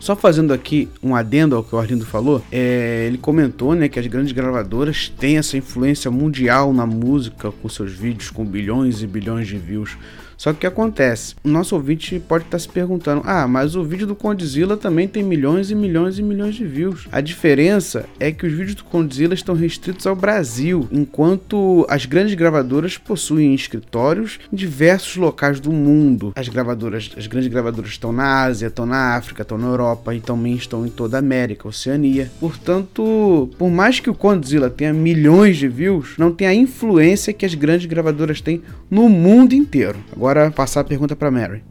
[0.00, 3.98] Só fazendo aqui um adendo ao que o Arlindo falou, é, ele comentou né, que
[3.98, 9.06] as grandes gravadoras têm essa influência mundial na música com seus vídeos com bilhões e
[9.06, 9.96] bilhões de views.
[10.38, 11.34] Só que o que acontece?
[11.42, 15.20] O nosso ouvinte pode estar se perguntando: ah, mas o vídeo do Condzilla também tem
[15.22, 17.08] milhões e milhões e milhões de views.
[17.10, 22.34] A diferença é que os vídeos do Condzilla estão restritos ao Brasil, enquanto as grandes
[22.34, 26.32] gravadoras possuem escritórios em diversos locais do mundo.
[26.36, 30.20] As gravadoras, as grandes gravadoras estão na Ásia, estão na África, estão na Europa e
[30.20, 32.30] também estão em toda a América, Oceania.
[32.38, 37.44] Portanto, por mais que o Condzilla tenha milhões de views, não tem a influência que
[37.44, 39.98] as grandes gravadoras têm no mundo inteiro.
[40.12, 41.64] Agora Agora passar a pergunta para Mary.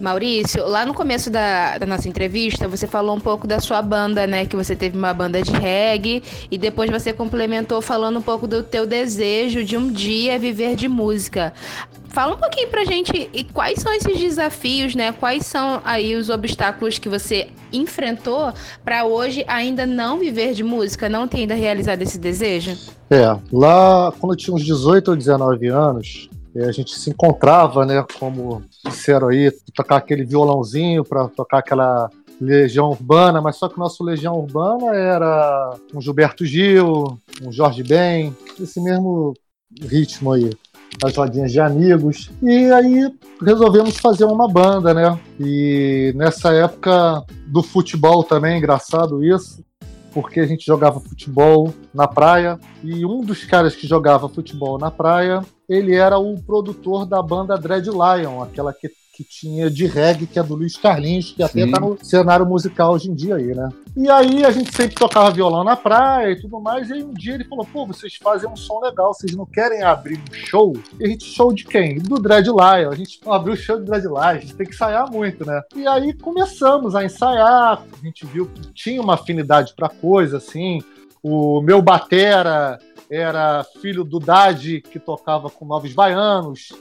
[0.00, 4.26] Maurício, lá no começo da, da, nossa entrevista, você falou um pouco da sua banda,
[4.26, 4.46] né?
[4.46, 8.62] Que você teve uma banda de reggae e depois você complementou falando um pouco do
[8.62, 11.52] teu desejo de um dia viver de música.
[12.08, 15.12] Fala um pouquinho pra gente e quais são esses desafios, né?
[15.12, 21.10] Quais são aí os obstáculos que você enfrentou para hoje ainda não viver de música,
[21.10, 22.74] não ter ainda realizado esse desejo?
[23.10, 28.04] É, lá quando eu tinha uns 18 ou 19 anos, a gente se encontrava, né,
[28.18, 32.10] como disseram aí, tocar aquele violãozinho para tocar aquela
[32.40, 37.82] Legião Urbana, mas só que o nosso Legião Urbana era um Gilberto Gil, um Jorge
[37.82, 39.32] Ben, esse mesmo
[39.80, 40.50] ritmo aí,
[41.04, 42.30] as rodinhas de amigos.
[42.42, 45.18] E aí resolvemos fazer uma banda, né?
[45.38, 49.64] E nessa época do futebol também, engraçado isso,
[50.12, 54.90] porque a gente jogava futebol na praia e um dos caras que jogava futebol na
[54.90, 60.26] praia, ele era o produtor da banda Dread Lion, aquela que, que tinha de reggae,
[60.26, 63.54] que é do Luiz Carlinhos, que até tá no cenário musical hoje em dia aí,
[63.54, 63.68] né?
[63.96, 67.14] E aí a gente sempre tocava violão na praia e tudo mais, e aí um
[67.14, 70.74] dia ele falou, pô, vocês fazem um som legal, vocês não querem abrir um show?
[71.00, 71.98] E a gente, show de quem?
[71.98, 72.90] Do Dread Lion.
[72.90, 75.62] A gente abriu o show do Dread Lion, a gente tem que ensaiar muito, né?
[75.74, 80.82] E aí começamos a ensaiar, a gente viu que tinha uma afinidade pra coisa, assim,
[81.22, 82.78] o meu batera
[83.10, 86.72] era filho do Dade, que tocava com Novos Baianos,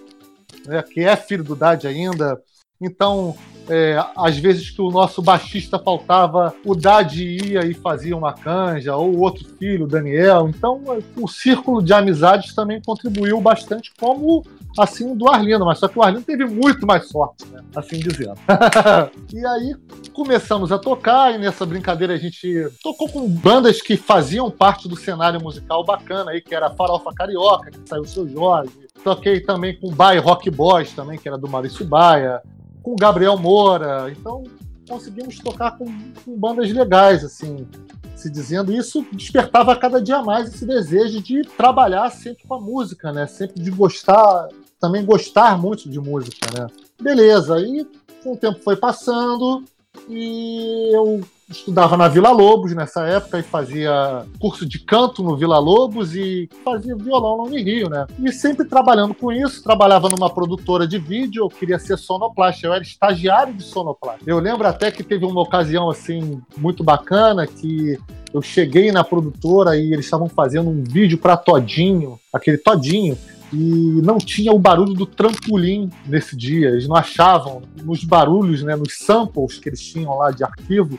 [0.66, 2.42] né, que é filho do Dade ainda.
[2.80, 3.36] Então,
[3.70, 8.96] é, às vezes que o nosso baixista faltava, o Dade ia e fazia uma canja,
[8.96, 10.48] ou o outro filho, o Daniel.
[10.48, 10.82] Então,
[11.16, 14.44] o círculo de amizades também contribuiu bastante, como
[14.78, 17.62] assim do Arlindo, mas só que o Arlindo teve muito mais sorte, né?
[17.76, 18.36] assim dizendo.
[19.34, 19.76] e aí
[20.14, 24.96] começamos a tocar, e nessa brincadeira a gente tocou com bandas que faziam parte do
[24.96, 28.72] cenário musical bacana aí, que era Farofa Carioca, que saiu o seu Jorge.
[29.04, 32.42] Toquei também com o Baia Rock Boys também, que era do Maurício Baia
[32.82, 34.12] com Gabriel Moura.
[34.12, 34.44] Então
[34.88, 35.86] conseguimos tocar com,
[36.26, 37.68] com, bandas legais, assim,
[38.16, 38.74] se dizendo.
[38.74, 43.26] Isso despertava cada dia mais esse desejo de trabalhar sempre com a música, né?
[43.28, 44.48] Sempre de gostar,
[44.80, 46.68] também gostar muito de música, né?
[47.02, 47.88] Beleza, aí
[48.26, 49.64] o tempo foi passando
[50.10, 55.60] e eu estudava na Vila Lobos nessa época e fazia curso de canto no Vila
[55.60, 58.08] Lobos e fazia violão no Rio, né?
[58.20, 62.74] E sempre trabalhando com isso, trabalhava numa produtora de vídeo, eu queria ser sonoplasta, eu
[62.74, 64.24] era estagiário de sonoplasta.
[64.26, 68.00] Eu lembro até que teve uma ocasião assim muito bacana que
[68.34, 73.18] eu cheguei na produtora e eles estavam fazendo um vídeo para Todinho, aquele Todinho,
[73.54, 76.70] e não tinha o barulho do trampolim nesse dia.
[76.70, 80.98] Eles não achavam nos barulhos, né, nos samples que eles tinham lá de arquivo,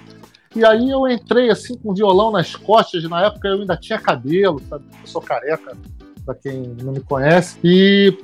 [0.54, 4.60] e aí eu entrei assim com violão nas costas, na época eu ainda tinha cabelo,
[4.68, 4.84] sabe?
[5.00, 5.76] Eu sou careca,
[6.24, 7.58] para quem não me conhece.
[7.62, 8.16] E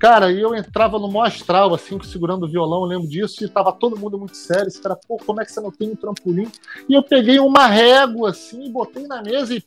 [0.00, 3.70] Cara, eu entrava no maior astral, assim, segurando o violão, eu lembro disso, e tava
[3.70, 4.66] todo mundo muito sério.
[4.66, 6.50] Esse cara, pô, como é que você não tem um trampolim?
[6.88, 9.62] E eu peguei uma régua, assim, botei na mesa e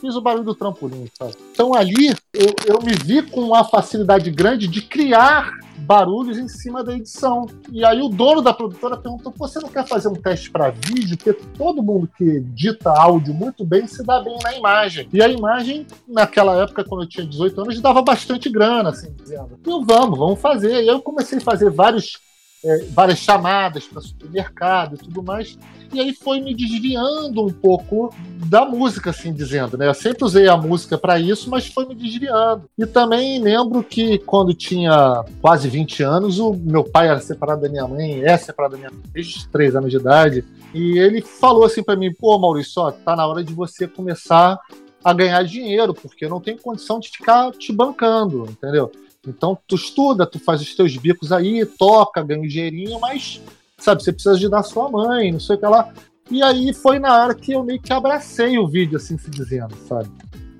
[0.00, 1.34] fiz o barulho do trampolim, sabe?
[1.52, 6.82] Então ali eu, eu me vi com uma facilidade grande de criar barulhos em cima
[6.82, 7.46] da edição.
[7.70, 11.16] E aí o dono da produtora perguntou: você não quer fazer um teste para vídeo?
[11.16, 15.08] Porque todo mundo que edita áudio muito bem se dá bem na imagem.
[15.12, 19.58] E a imagem, naquela época, quando eu tinha 18 anos, dava bastante grana, assim dizendo.
[19.60, 20.82] Então vamos, vamos fazer.
[20.82, 22.18] E eu comecei a fazer vários
[22.64, 25.58] é, várias chamadas para supermercado e tudo mais.
[25.92, 28.12] E aí foi me desviando um pouco
[28.46, 29.86] da música, assim dizendo, né?
[29.86, 32.68] Eu sempre usei a música para isso, mas foi me desviando.
[32.76, 37.68] E também lembro que quando tinha quase 20 anos, o meu pai era separado da
[37.68, 40.44] minha mãe, é separado da minha mãe desde 3 anos de idade.
[40.74, 44.58] E ele falou assim para mim: pô, Maurício, ó, tá na hora de você começar
[45.04, 48.90] a ganhar dinheiro, porque eu não tenho condição de ficar te bancando, entendeu?
[49.26, 53.40] Então tu estuda, tu faz os teus bicos aí, toca, ganha um dinheirinho, mas
[53.78, 55.92] sabe, você precisa ajudar sua mãe, não sei o que lá.
[56.30, 59.74] E aí foi na hora que eu meio que abracei o vídeo, assim se dizendo,
[59.88, 60.10] sabe?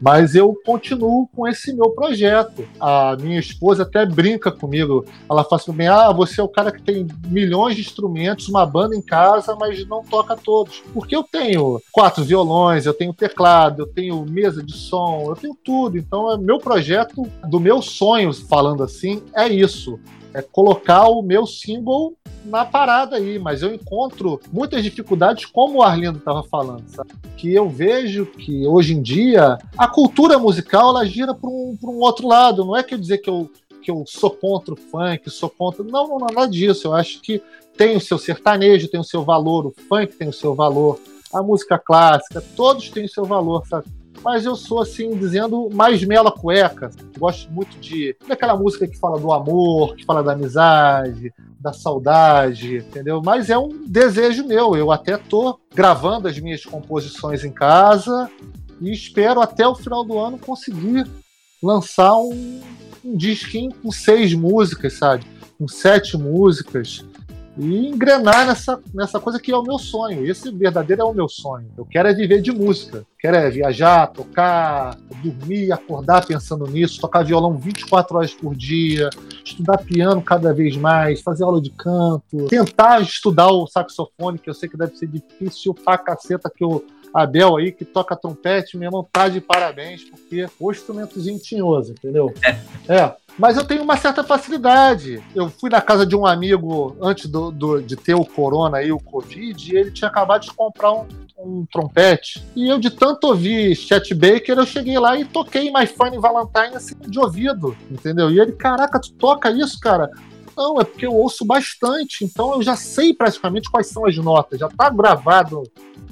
[0.00, 2.66] Mas eu continuo com esse meu projeto.
[2.78, 5.04] A minha esposa até brinca comigo.
[5.28, 8.94] Ela fala assim: ah, você é o cara que tem milhões de instrumentos, uma banda
[8.94, 10.82] em casa, mas não toca todos.
[10.92, 15.56] Porque eu tenho quatro violões, eu tenho teclado, eu tenho mesa de som, eu tenho
[15.64, 15.96] tudo.
[15.96, 19.98] Então, é meu projeto, do meu sonho, falando assim, é isso
[20.36, 22.14] é colocar o meu símbolo
[22.46, 27.10] na parada aí, mas eu encontro muitas dificuldades, como o Arlindo estava falando, sabe?
[27.36, 32.00] que eu vejo que hoje em dia a cultura musical ela gira para um, um
[32.00, 32.64] outro lado.
[32.64, 33.50] Não é que eu dizer que eu,
[33.82, 35.84] que eu sou contra o funk, sou contra.
[35.84, 36.88] Não, não, nada disso.
[36.88, 37.42] Eu acho que
[37.76, 40.98] tem o seu sertanejo, tem o seu valor, o funk tem o seu valor,
[41.32, 43.86] a música clássica, todos têm o seu valor, sabe?
[44.22, 46.90] Mas eu sou assim, dizendo mais mela cueca.
[47.18, 52.76] Gosto muito de daquela música que fala do amor, que fala da amizade, da saudade,
[52.76, 53.20] entendeu?
[53.24, 54.76] Mas é um desejo meu.
[54.76, 58.30] Eu até tô gravando as minhas composições em casa
[58.80, 61.06] e espero até o final do ano conseguir
[61.62, 62.60] lançar um,
[63.04, 65.24] um disquinho com seis músicas, sabe?
[65.58, 67.04] Com sete músicas
[67.56, 70.26] e engrenar nessa, nessa coisa que é o meu sonho.
[70.26, 71.70] Esse verdadeiro é o meu sonho.
[71.76, 73.04] Eu quero é viver de música.
[73.18, 79.10] Quero é viajar, tocar, dormir, acordar pensando nisso, tocar violão 24 horas por dia,
[79.44, 84.54] estudar piano cada vez mais, fazer aula de canto, tentar estudar o saxofone, que eu
[84.54, 88.88] sei que deve ser difícil pra caceta, que o Abel aí, que toca trompete, meu
[88.88, 92.32] irmão, tá de parabéns, porque o instrumentozinho tinhoso, entendeu?
[92.88, 93.16] É.
[93.38, 95.22] Mas eu tenho uma certa facilidade.
[95.34, 98.90] Eu fui na casa de um amigo antes do, do, de ter o corona e
[98.90, 101.06] o Covid, e ele tinha acabado de comprar um,
[101.38, 102.42] um trompete.
[102.54, 106.76] E eu, de tanto ouvir Chet Baker, eu cheguei lá e toquei My Funny Valentine
[106.76, 108.30] assim, de ouvido, entendeu?
[108.30, 110.10] E ele, caraca, tu toca isso, cara?
[110.56, 114.58] Não, é porque eu ouço bastante, então eu já sei praticamente quais são as notas,
[114.58, 115.62] já tá gravado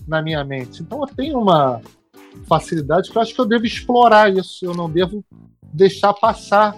[0.06, 0.82] na minha mente.
[0.82, 1.80] Então eu tenho uma
[2.46, 5.24] facilidade que eu acho que eu devo explorar isso, eu não devo
[5.72, 6.76] deixar passar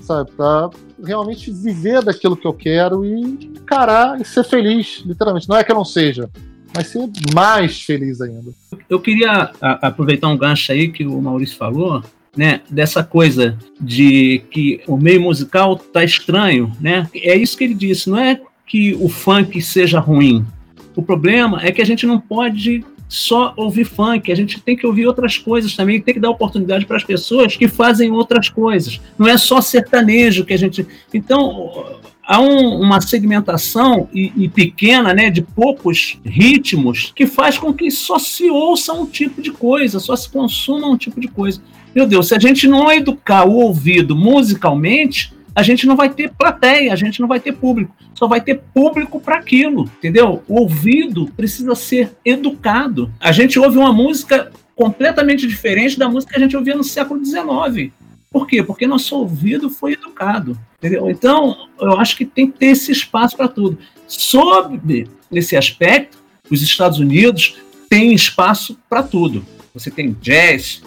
[0.00, 0.30] sabe?
[0.32, 0.70] Pra
[1.04, 5.48] realmente viver daquilo que eu quero e encarar e ser feliz, literalmente.
[5.48, 6.28] Não é que eu não seja,
[6.74, 8.50] mas ser mais feliz ainda.
[8.88, 12.02] Eu queria aproveitar um gancho aí que o Maurício falou,
[12.36, 17.08] né, dessa coisa de que o meio musical tá estranho, né?
[17.14, 20.46] É isso que ele disse, não é que o funk seja ruim.
[20.94, 24.86] O problema é que a gente não pode só ouvir funk, a gente tem que
[24.86, 29.00] ouvir outras coisas também, tem que dar oportunidade para as pessoas que fazem outras coisas.
[29.18, 30.86] Não é só sertanejo que a gente.
[31.12, 37.72] Então, há um, uma segmentação e, e, pequena, né, de poucos ritmos, que faz com
[37.72, 41.62] que só se ouça um tipo de coisa, só se consuma um tipo de coisa.
[41.94, 46.30] Meu Deus, se a gente não educar o ouvido musicalmente, a gente não vai ter
[46.30, 47.92] plateia, a gente não vai ter público.
[48.14, 50.40] Só vai ter público para aquilo, entendeu?
[50.46, 53.12] O ouvido precisa ser educado.
[53.18, 57.24] A gente ouve uma música completamente diferente da música que a gente ouvia no século
[57.24, 57.92] XIX.
[58.30, 58.62] Por quê?
[58.62, 60.56] Porque nosso ouvido foi educado.
[60.78, 61.10] Entendeu?
[61.10, 63.78] Então, eu acho que tem que ter esse espaço para tudo.
[64.06, 66.18] Sob esse aspecto,
[66.48, 67.56] os Estados Unidos
[67.90, 69.44] têm espaço para tudo.
[69.74, 70.82] Você tem jazz,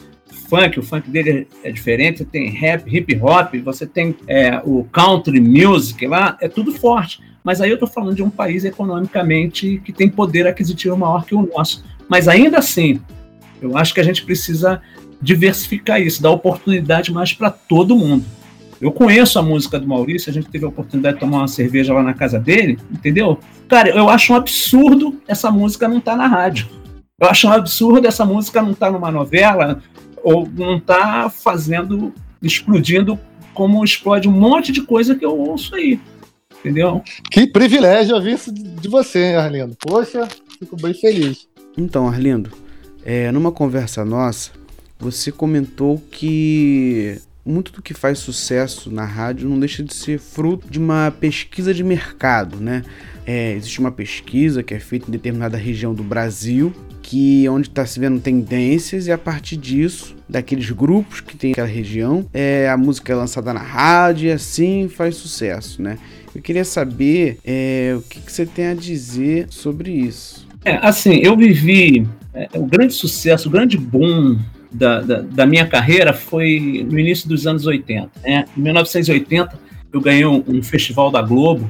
[0.52, 5.40] funk, o funk dele é diferente, tem rap, hip hop, você tem é, o country
[5.40, 7.22] music lá, é tudo forte.
[7.42, 11.34] Mas aí eu estou falando de um país economicamente que tem poder aquisitivo maior que
[11.34, 11.86] o nosso.
[12.10, 13.00] Mas ainda assim,
[13.62, 14.82] eu acho que a gente precisa
[15.22, 18.26] diversificar isso, dar oportunidade mais para todo mundo.
[18.82, 21.94] Eu conheço a música do Maurício, a gente teve a oportunidade de tomar uma cerveja
[21.94, 23.40] lá na casa dele, entendeu?
[23.70, 26.68] Cara, eu acho um absurdo essa música não estar tá na rádio.
[27.20, 29.82] Eu acho um absurdo essa música não estar tá numa novela,
[30.24, 33.20] ou não está fazendo, explodindo
[33.54, 36.00] como explode um monte de coisa que eu ouço aí.
[36.60, 37.02] Entendeu?
[37.32, 39.76] Que privilégio ouvir isso de você, Arlindo.
[39.80, 40.28] Poxa,
[40.60, 41.48] fico bem feliz.
[41.76, 42.52] Então, Arlindo,
[43.04, 44.52] é, numa conversa nossa,
[45.00, 50.70] você comentou que muito do que faz sucesso na rádio não deixa de ser fruto
[50.70, 52.84] de uma pesquisa de mercado, né?
[53.26, 56.74] É, existe uma pesquisa que é feita em determinada região do Brasil
[57.12, 61.68] que onde está se vendo tendências e a partir disso, daqueles grupos que tem aquela
[61.68, 65.98] região, é, a música é lançada na rádio e assim faz sucesso, né?
[66.34, 70.48] Eu queria saber é, o que, que, você tem a dizer sobre isso.
[70.64, 74.40] É, assim, eu vivi é, o grande sucesso, o grande boom
[74.72, 78.10] da, da, da, minha carreira foi no início dos anos 80.
[78.24, 78.46] Né?
[78.56, 79.60] Em 1980,
[79.92, 81.70] eu ganhei um, um festival da Globo,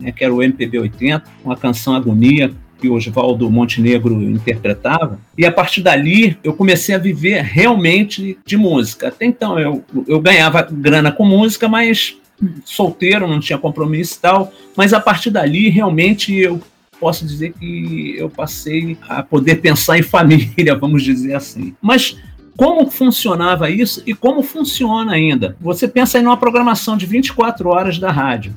[0.00, 2.50] né, que era o MPB 80, uma canção Agonia,
[2.80, 5.18] que o Oswaldo Montenegro interpretava.
[5.36, 9.08] E a partir dali eu comecei a viver realmente de música.
[9.08, 12.16] Até então eu, eu ganhava grana com música, mas
[12.64, 14.52] solteiro, não tinha compromisso e tal.
[14.76, 16.60] Mas a partir dali realmente eu
[16.98, 21.74] posso dizer que eu passei a poder pensar em família, vamos dizer assim.
[21.80, 22.16] Mas
[22.56, 25.56] como funcionava isso e como funciona ainda?
[25.60, 28.54] Você pensa em uma programação de 24 horas da rádio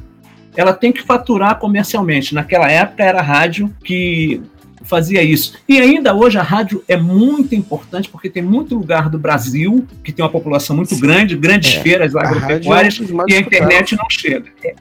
[0.55, 2.33] ela tem que faturar comercialmente.
[2.33, 4.41] Naquela época era a rádio que
[4.83, 5.53] fazia isso.
[5.67, 10.11] E ainda hoje a rádio é muito importante porque tem muito lugar do Brasil que
[10.11, 14.45] tem uma população muito grande, grandes é, feiras agropecuárias é e a internet não chega.
[14.63, 14.75] É,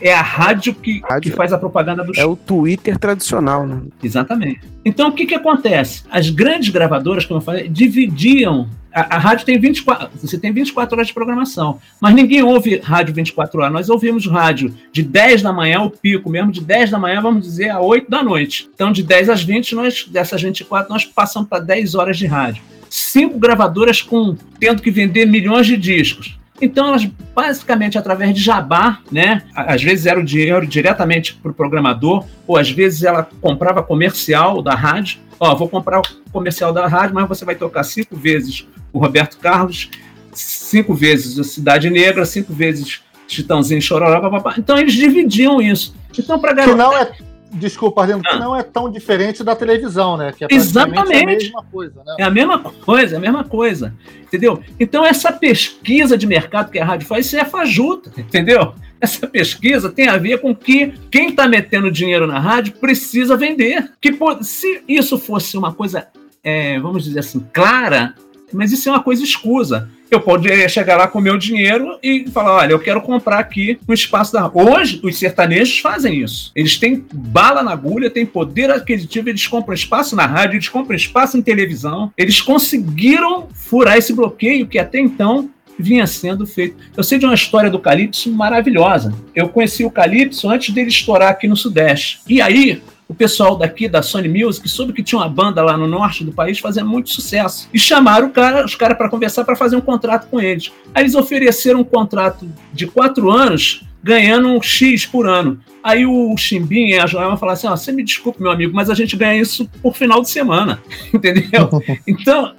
[0.00, 2.12] é a rádio que, rádio que faz a propaganda do.
[2.16, 3.80] É o Twitter tradicional, né?
[4.02, 4.60] Exatamente.
[4.84, 6.02] Então o que, que acontece?
[6.10, 10.96] As grandes gravadoras, como eu falei, dividiam a, a, rádio tem 24, você tem 24
[10.96, 13.72] horas de programação, mas ninguém ouve rádio 24 horas.
[13.72, 17.42] Nós ouvimos rádio de 10 da manhã, o pico mesmo, de 10 da manhã, vamos
[17.42, 18.70] dizer, a 8 da noite.
[18.74, 22.62] Então, de 10 às 20, nós, dessas 24, nós passamos para 10 horas de rádio.
[22.88, 26.38] Cinco gravadoras com tendo que vender milhões de discos.
[26.58, 29.42] Então, elas basicamente através de jabá, né?
[29.54, 34.62] Às vezes era o dinheiro diretamente para o programador, ou às vezes ela comprava comercial
[34.62, 35.18] da rádio.
[35.38, 39.38] Ó, vou comprar o comercial da rádio, mas você vai tocar cinco vezes o Roberto
[39.38, 39.90] Carlos,
[40.32, 44.42] cinco vezes a Cidade Negra, cinco vezes Chitãozinho Chororó.
[44.56, 45.94] Então eles dividiam isso.
[46.18, 46.72] Então, para garota...
[46.72, 47.12] Que não é
[47.52, 48.30] desculpa, Arlindo, ah.
[48.30, 50.32] que não é tão diferente da televisão, né?
[50.32, 51.22] Que é Exatamente.
[51.22, 52.14] a mesma coisa, né?
[52.18, 53.94] É a mesma coisa, é a mesma coisa.
[54.22, 54.62] Entendeu?
[54.78, 58.74] Então, essa pesquisa de mercado que a rádio faz, isso é fajuta, entendeu?
[59.00, 63.92] Essa pesquisa tem a ver com que quem está metendo dinheiro na rádio precisa vender.
[64.00, 66.06] Que se isso fosse uma coisa,
[66.42, 68.14] é, vamos dizer assim, clara,
[68.52, 69.88] mas isso é uma coisa escusa.
[70.08, 73.78] Eu poderia chegar lá com o meu dinheiro e falar: olha, eu quero comprar aqui
[73.88, 74.48] um espaço da.
[74.52, 76.52] Hoje, os sertanejos fazem isso.
[76.54, 80.96] Eles têm bala na agulha, têm poder aquisitivo, eles compram espaço na rádio, eles compram
[80.96, 82.12] espaço em televisão.
[82.16, 86.76] Eles conseguiram furar esse bloqueio que até então vinha sendo feito.
[86.96, 89.14] Eu sei de uma história do Calypso maravilhosa.
[89.34, 92.20] Eu conheci o Calypso antes dele estourar aqui no Sudeste.
[92.28, 95.86] E aí, o pessoal daqui da Sony Music soube que tinha uma banda lá no
[95.86, 97.68] norte do país fazendo muito sucesso.
[97.72, 100.72] E chamaram cara, os caras para conversar para fazer um contrato com eles.
[100.94, 105.60] Aí eles ofereceram um contrato de quatro anos, ganhando um X por ano.
[105.84, 108.90] Aí o Chimbim e a Joelma falaram assim: oh, você me desculpe, meu amigo, mas
[108.90, 110.82] a gente ganha isso por final de semana.
[111.14, 111.70] Entendeu?
[112.06, 112.54] Então,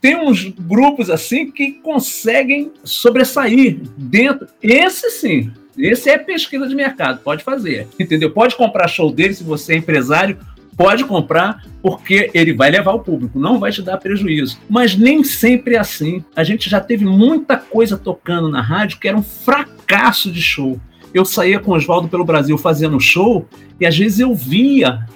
[0.00, 4.46] tem uns grupos assim que conseguem sobressair dentro.
[4.62, 8.30] Esse sim, esse é pesquisa de mercado, pode fazer, entendeu?
[8.30, 10.38] Pode comprar show dele se você é empresário,
[10.76, 14.58] pode comprar porque ele vai levar o público, não vai te dar prejuízo.
[14.68, 16.24] Mas nem sempre é assim.
[16.34, 20.80] A gente já teve muita coisa tocando na rádio que era um fracasso de show.
[21.12, 23.46] Eu saía com o Oswaldo pelo Brasil fazendo show
[23.78, 25.06] e às vezes eu via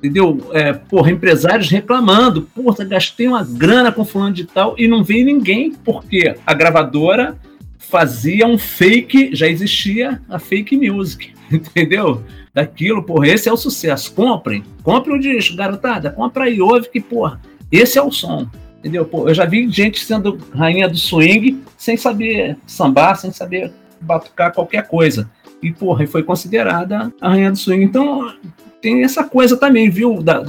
[0.00, 0.50] entendeu?
[0.52, 5.24] É, porra, empresários reclamando, porra, gastei uma grana com fulano de tal e não veio
[5.24, 7.38] ninguém, porque a gravadora
[7.78, 12.22] fazia um fake, já existia a fake music, entendeu?
[12.52, 14.12] Daquilo, porra, esse é o sucesso.
[14.12, 17.40] Comprem, comprem o disco, garotada, compra aí, ouve que, porra,
[17.70, 18.48] esse é o som.
[18.78, 19.04] Entendeu?
[19.04, 23.70] Pô, eu já vi gente sendo rainha do swing sem saber sambar, sem saber
[24.00, 25.30] batucar qualquer coisa.
[25.62, 27.84] E, porra, foi considerada a rainha do swing.
[27.84, 28.32] Então,
[28.80, 30.22] tem essa coisa também, viu?
[30.22, 30.44] Da,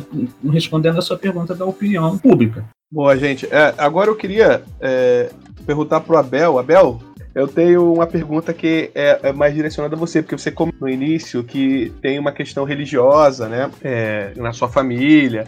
[0.52, 2.66] respondendo a sua pergunta da opinião pública.
[2.92, 3.46] Boa, gente.
[3.46, 5.30] É, agora eu queria é,
[5.66, 6.60] perguntar pro Abel.
[6.60, 7.02] Abel,
[7.34, 10.94] eu tenho uma pergunta que é, é, mais direcionada a você, porque você comentou no
[10.94, 15.48] início que tem uma questão religiosa, né, é, na sua família,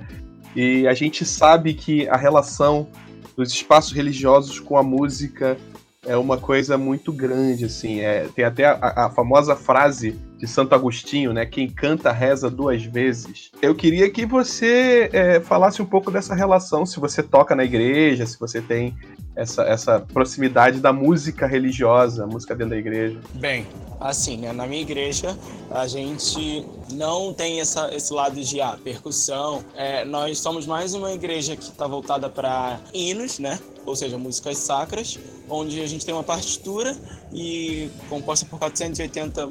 [0.56, 2.88] e a gente sabe que a relação
[3.36, 5.58] dos espaços religiosos com a música
[6.06, 8.00] é uma coisa muito grande, assim.
[8.02, 11.46] É, tem até a, a, famosa frase de Santo Agostinho, né?
[11.46, 13.50] Quem canta reza duas vezes.
[13.62, 18.26] Eu queria que você é, falasse um pouco dessa relação, se você toca na igreja,
[18.26, 18.94] se você tem
[19.38, 23.18] essa, essa proximidade da música religiosa, música dentro da igreja.
[23.36, 23.66] Bem,
[24.02, 24.52] assim, né?
[24.52, 25.38] Na minha igreja,
[25.72, 29.64] a gente não tem essa, esse lado de ah, percussão.
[29.76, 33.60] É, nós somos mais uma igreja que está voltada para hinos, né?
[33.86, 35.20] Ou seja, músicas sacras,
[35.50, 36.96] onde a gente tem uma partitura
[37.34, 39.50] e composta por 480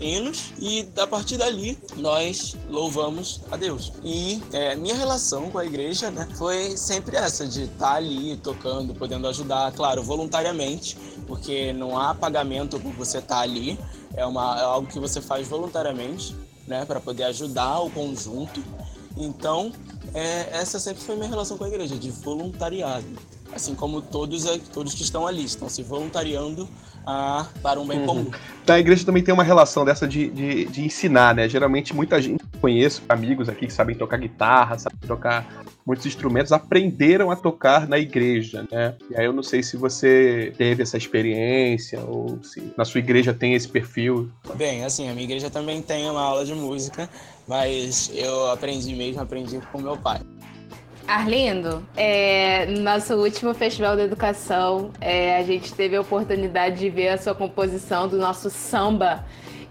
[0.00, 3.92] hinos e a partir dali nós louvamos a Deus.
[4.02, 8.36] E é, minha relação com a igreja né, foi sempre essa de estar tá ali
[8.38, 13.78] tocando, podendo ajudar, claro, voluntariamente, porque não há pagamento por você estar tá ali,
[14.16, 16.34] é, uma, é algo que você faz voluntariamente,
[16.70, 18.62] né, para poder ajudar o conjunto.
[19.16, 19.72] Então,
[20.14, 23.18] é, essa sempre foi minha relação com a igreja, de voluntariado
[23.52, 26.68] assim como todos, todos que estão ali, estão se voluntariando
[27.60, 28.06] para um bem uhum.
[28.06, 28.30] comum.
[28.62, 31.48] Então a igreja também tem uma relação dessa de, de, de, ensinar, né?
[31.48, 37.30] Geralmente muita gente conheço amigos aqui que sabem tocar guitarra, sabem tocar muitos instrumentos, aprenderam
[37.30, 38.94] a tocar na igreja, né?
[39.10, 43.32] E aí eu não sei se você teve essa experiência ou se na sua igreja
[43.32, 44.30] tem esse perfil.
[44.54, 47.08] Bem, assim, a minha igreja também tem uma aula de música,
[47.48, 50.20] mas eu aprendi mesmo, aprendi com meu pai.
[51.06, 56.88] Arlindo, é, no nosso último Festival da Educação, é, a gente teve a oportunidade de
[56.88, 59.24] ver a sua composição do nosso samba,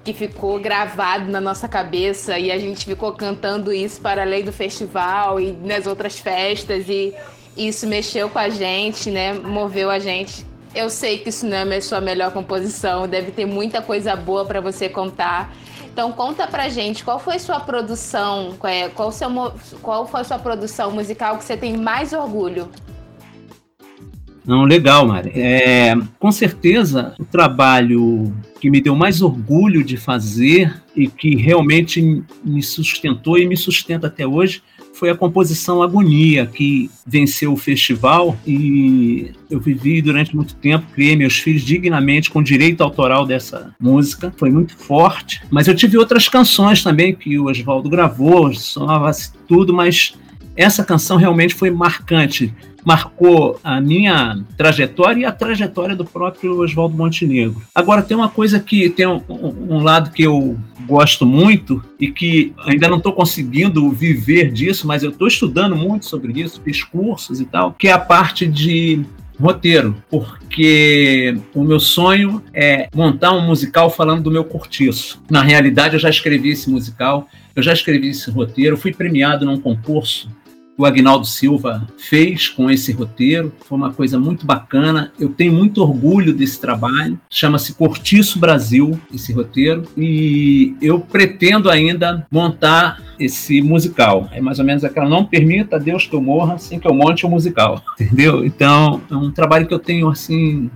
[0.04, 4.52] que ficou gravado na nossa cabeça e a gente ficou cantando isso para além do
[4.52, 7.14] festival e nas outras festas e
[7.58, 9.34] isso mexeu com a gente, né?
[9.34, 10.46] Moveu a gente.
[10.74, 14.46] Eu sei que isso não é a sua melhor composição, deve ter muita coisa boa
[14.46, 15.54] para você contar.
[15.92, 19.30] Então conta pra gente qual foi sua produção, qual, qual, seu,
[19.82, 22.70] qual foi sua produção musical que você tem mais orgulho?
[24.46, 25.32] Não, legal, Mari.
[25.36, 32.24] É, com certeza, o trabalho que me deu mais orgulho de fazer e que realmente
[32.44, 34.62] me sustentou e me sustenta até hoje
[35.00, 41.16] foi a composição Agonia, que venceu o festival e eu vivi durante muito tempo, criei
[41.16, 45.42] meus filhos dignamente com direito autoral dessa música, foi muito forte.
[45.50, 49.10] Mas eu tive outras canções também que o Oswaldo gravou, sonava
[49.48, 50.16] tudo, mas
[50.54, 52.54] essa canção realmente foi marcante
[52.86, 57.62] marcou a minha trajetória e a trajetória do próprio Oswaldo Montenegro.
[57.74, 60.58] Agora, tem uma coisa que tem um, um lado que eu
[60.88, 66.06] gosto muito e que ainda não estou conseguindo viver disso, mas eu estou estudando muito
[66.06, 69.06] sobre isso, fiz cursos e tal, que é a parte de
[69.40, 75.22] roteiro, porque o meu sonho é montar um musical falando do meu cortiço.
[75.30, 79.60] Na realidade, eu já escrevi esse musical, eu já escrevi esse roteiro, fui premiado num
[79.60, 80.30] concurso
[80.80, 83.52] o Agnaldo Silva fez com esse roteiro.
[83.68, 85.12] Foi uma coisa muito bacana.
[85.20, 87.20] Eu tenho muito orgulho desse trabalho.
[87.30, 89.84] Chama-se Cortiço Brasil, esse roteiro.
[89.98, 94.30] E eu pretendo ainda montar esse musical.
[94.32, 97.26] É mais ou menos aquela não permita Deus que eu morra sem que eu monte
[97.26, 97.84] o um musical.
[98.00, 98.46] Entendeu?
[98.46, 100.72] Então, é um trabalho que eu tenho assim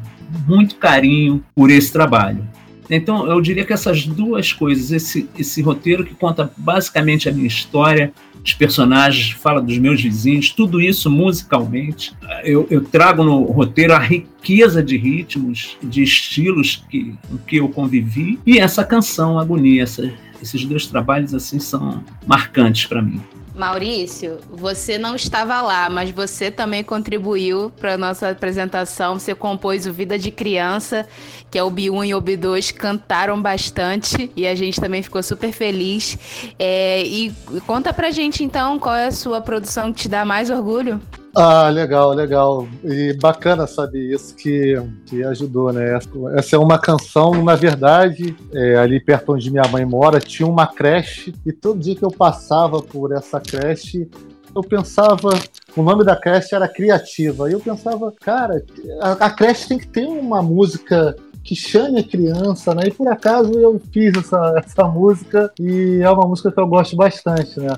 [0.46, 2.46] muito carinho por esse trabalho.
[2.90, 7.48] Então, eu diria que essas duas coisas, esse, esse roteiro que conta basicamente a minha
[7.48, 8.14] história,
[8.44, 12.14] os personagens, fala dos meus vizinhos, tudo isso musicalmente.
[12.44, 17.70] Eu, eu trago no roteiro a riqueza de ritmos, de estilos que, com que eu
[17.70, 20.12] convivi, e essa canção, Agonia, essa,
[20.42, 23.22] esses dois trabalhos assim são marcantes para mim.
[23.56, 29.20] Maurício, você não estava lá, mas você também contribuiu para nossa apresentação.
[29.20, 31.08] Você compôs o Vida de Criança,
[31.52, 35.52] que é o B1 e o B2 cantaram bastante e a gente também ficou super
[35.52, 36.18] feliz.
[36.58, 37.32] É, e
[37.68, 41.00] conta pra gente então qual é a sua produção que te dá mais orgulho?
[41.36, 42.68] Ah, legal, legal.
[42.84, 44.76] E bacana saber isso que,
[45.06, 45.98] que ajudou, né?
[46.36, 50.68] Essa é uma canção, na verdade, é, ali perto onde minha mãe mora, tinha uma
[50.68, 54.08] creche, e todo dia que eu passava por essa creche,
[54.56, 55.30] eu pensava,
[55.76, 58.64] o nome da creche era Criativa, e eu pensava, cara,
[59.02, 62.84] a, a creche tem que ter uma música que chame a criança, né?
[62.86, 66.96] E por acaso eu fiz essa, essa música e é uma música que eu gosto
[66.96, 67.76] bastante, né?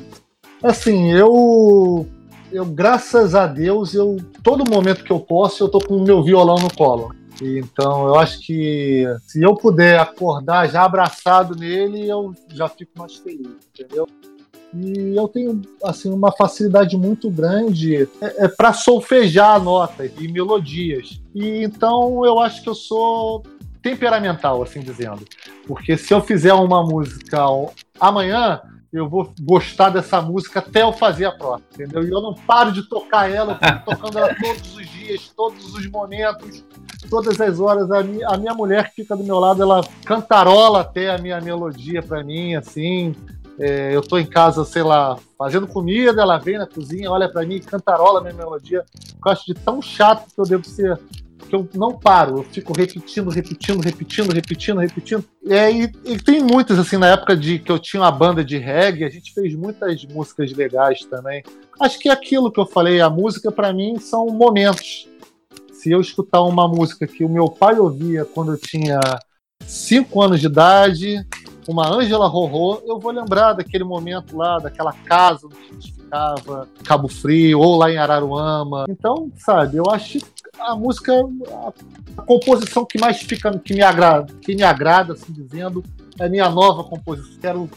[0.62, 2.06] Assim, eu
[2.56, 6.24] eu, graças a Deus, eu todo momento que eu posso, eu tô com o meu
[6.24, 7.14] violão no colo.
[7.42, 13.16] Então, eu acho que se eu puder acordar já abraçado nele, eu já fico mais
[13.18, 14.08] feliz, entendeu?
[14.74, 21.22] E eu tenho assim uma facilidade muito grande é, é para solfejar notas e melodias.
[21.34, 23.44] E então eu acho que eu sou
[23.82, 25.26] temperamental, assim dizendo.
[25.68, 27.46] Porque se eu fizer uma música
[28.00, 28.62] amanhã,
[28.98, 32.04] eu vou gostar dessa música até eu fazer a próxima, entendeu?
[32.04, 35.74] E eu não paro de tocar ela, eu fico tocando ela todos os dias, todos
[35.74, 36.64] os momentos,
[37.10, 37.92] todas as horas.
[37.92, 41.40] A minha, a minha mulher que fica do meu lado, ela cantarola até a minha
[41.42, 43.16] melodia para mim, assim.
[43.58, 47.46] É, eu tô em casa, sei lá, fazendo comida, ela vem na cozinha, olha para
[47.46, 48.84] mim e cantarola a minha melodia.
[49.26, 51.00] Eu acho de tão chato que eu devo ser
[51.48, 55.26] que eu não paro, eu fico repetindo, repetindo, repetindo, repetindo, repetindo.
[55.44, 58.58] E, aí, e tem muitas, assim, na época de que eu tinha uma banda de
[58.58, 61.44] reggae, a gente fez muitas músicas legais também.
[61.80, 65.08] Acho que é aquilo que eu falei, a música para mim são momentos.
[65.74, 69.00] Se eu escutar uma música que o meu pai ouvia quando eu tinha
[69.66, 71.26] 5 anos de idade,
[71.68, 76.68] uma Ângela Rorô, eu vou lembrar daquele momento lá, daquela casa onde a gente ficava,
[76.84, 78.86] Cabo Frio, ou lá em Araruama.
[78.90, 80.20] Então, sabe, eu acho
[80.60, 81.14] a música,
[82.18, 85.84] a, composição que mais fica, que me agrada, que me agrada, assim dizendo,
[86.20, 87.40] é a minha nova composição.
[87.42, 87.70] Quero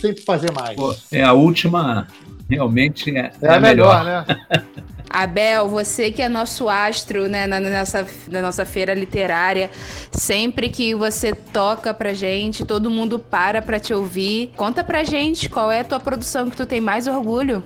[0.00, 0.76] sempre fazer mais.
[0.76, 2.06] Pô, é a última,
[2.48, 4.36] realmente é, é, é a melhor, melhor, né?
[5.12, 9.68] Abel, você que é nosso astro né, na, nossa, na nossa feira literária,
[10.12, 14.52] sempre que você toca pra gente, todo mundo para pra te ouvir.
[14.56, 17.60] Conta pra gente qual é a tua produção que tu tem mais orgulho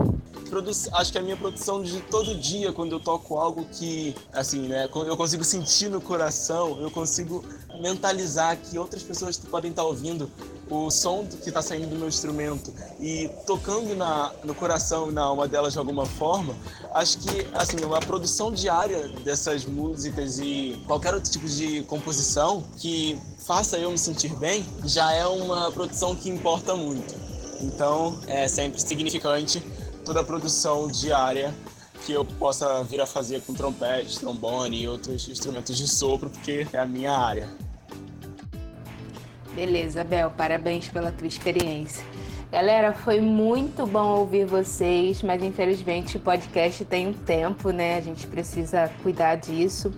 [0.92, 4.68] acho que é a minha produção de todo dia, quando eu toco algo que, assim,
[4.68, 7.44] né, eu consigo sentir no coração, eu consigo
[7.80, 10.30] mentalizar que outras pessoas podem estar ouvindo
[10.70, 15.22] o som que está saindo do meu instrumento e tocando na, no coração e na
[15.22, 16.54] alma delas de alguma forma,
[16.94, 23.18] acho que assim uma produção diária dessas músicas e qualquer outro tipo de composição que
[23.38, 27.14] faça eu me sentir bem já é uma produção que importa muito.
[27.60, 29.62] Então é sempre significante
[30.04, 31.54] toda a produção diária
[32.04, 36.66] que eu possa vir a fazer com trompete, trombone e outros instrumentos de sopro, porque
[36.72, 37.48] é a minha área.
[39.54, 42.04] Beleza, Bel, parabéns pela tua experiência.
[42.52, 47.96] Galera, foi muito bom ouvir vocês, mas infelizmente o podcast tem um tempo, né?
[47.96, 49.92] A gente precisa cuidar disso.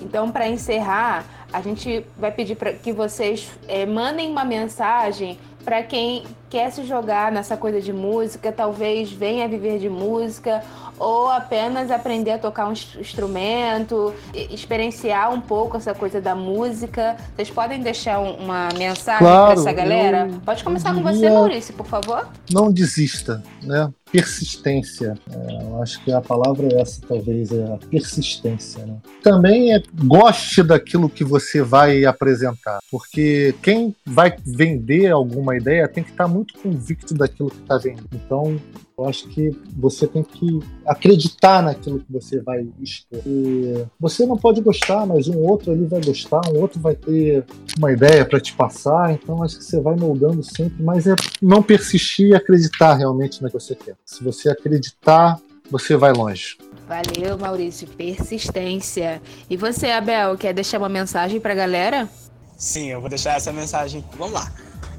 [0.00, 5.82] Então, para encerrar, a gente vai pedir para que vocês é, mandem uma mensagem para
[5.82, 10.62] quem quer se jogar nessa coisa de música, talvez venha viver de música
[10.98, 17.16] ou apenas aprender a tocar um instrumento, experienciar um pouco essa coisa da música.
[17.36, 20.28] Vocês podem deixar uma mensagem claro, para essa galera?
[20.44, 22.28] Pode começar com você, Maurício, por favor.
[22.50, 23.92] Não desista, né?
[24.10, 25.18] persistência.
[25.30, 28.84] É, eu acho que a palavra é essa, talvez, é a persistência.
[28.84, 28.96] Né?
[29.22, 36.02] Também é, goste daquilo que você vai apresentar, porque quem vai vender alguma ideia tem
[36.02, 38.08] que estar muito convicto daquilo que está vendendo.
[38.12, 38.60] Então,
[38.98, 43.20] eu acho que você tem que acreditar naquilo que você vai expor.
[43.24, 47.44] E você não pode gostar, mas um outro ali vai gostar, um outro vai ter
[47.78, 49.12] uma ideia para te passar.
[49.12, 53.48] Então acho que você vai moldando sempre, mas é não persistir e acreditar realmente no
[53.48, 53.94] que você quer.
[54.04, 55.38] Se você acreditar,
[55.70, 56.58] você vai longe.
[56.88, 57.86] Valeu, Maurício.
[57.86, 59.22] Persistência.
[59.48, 62.08] E você, Abel, quer deixar uma mensagem para a galera?
[62.56, 64.04] Sim, eu vou deixar essa mensagem.
[64.16, 64.52] Vamos lá.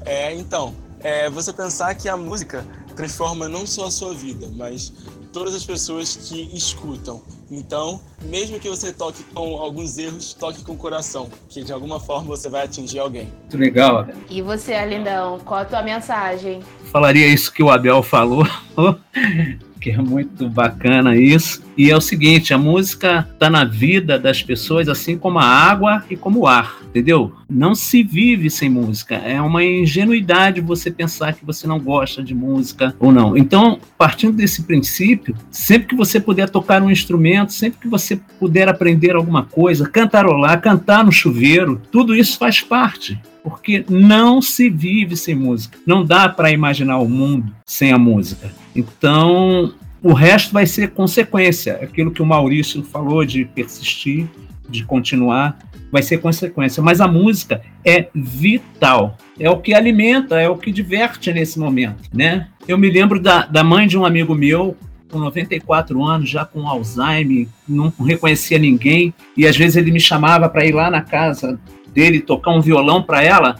[0.06, 4.92] É, então, é, você pensar que a música transforma não só a sua vida, mas
[5.32, 7.22] todas as pessoas que escutam.
[7.50, 11.98] Então, mesmo que você toque com alguns erros, toque com o coração, que de alguma
[11.98, 13.28] forma você vai atingir alguém.
[13.40, 14.06] Muito legal.
[14.28, 16.60] E você, Alindão, qual a tua mensagem?
[16.92, 18.46] Falaria isso que o Abel falou.
[19.80, 21.62] que é muito bacana isso.
[21.80, 26.04] E é o seguinte, a música está na vida das pessoas assim como a água
[26.10, 27.32] e como o ar, entendeu?
[27.48, 29.14] Não se vive sem música.
[29.14, 33.34] É uma ingenuidade você pensar que você não gosta de música ou não.
[33.34, 38.68] Então, partindo desse princípio, sempre que você puder tocar um instrumento, sempre que você puder
[38.68, 45.16] aprender alguma coisa, cantarolar, cantar no chuveiro, tudo isso faz parte porque não se vive
[45.16, 45.78] sem música.
[45.86, 48.52] Não dá para imaginar o mundo sem a música.
[48.76, 49.72] Então,
[50.02, 51.74] o resto vai ser consequência.
[51.82, 54.26] Aquilo que o Maurício falou de persistir,
[54.68, 55.58] de continuar,
[55.90, 56.82] vai ser consequência.
[56.82, 59.16] Mas a música é vital.
[59.38, 62.48] É o que alimenta, é o que diverte nesse momento, né?
[62.66, 64.76] Eu me lembro da, da mãe de um amigo meu,
[65.10, 70.48] com 94 anos, já com Alzheimer, não reconhecia ninguém, e às vezes ele me chamava
[70.48, 71.58] para ir lá na casa
[71.92, 73.56] dele tocar um violão para ela,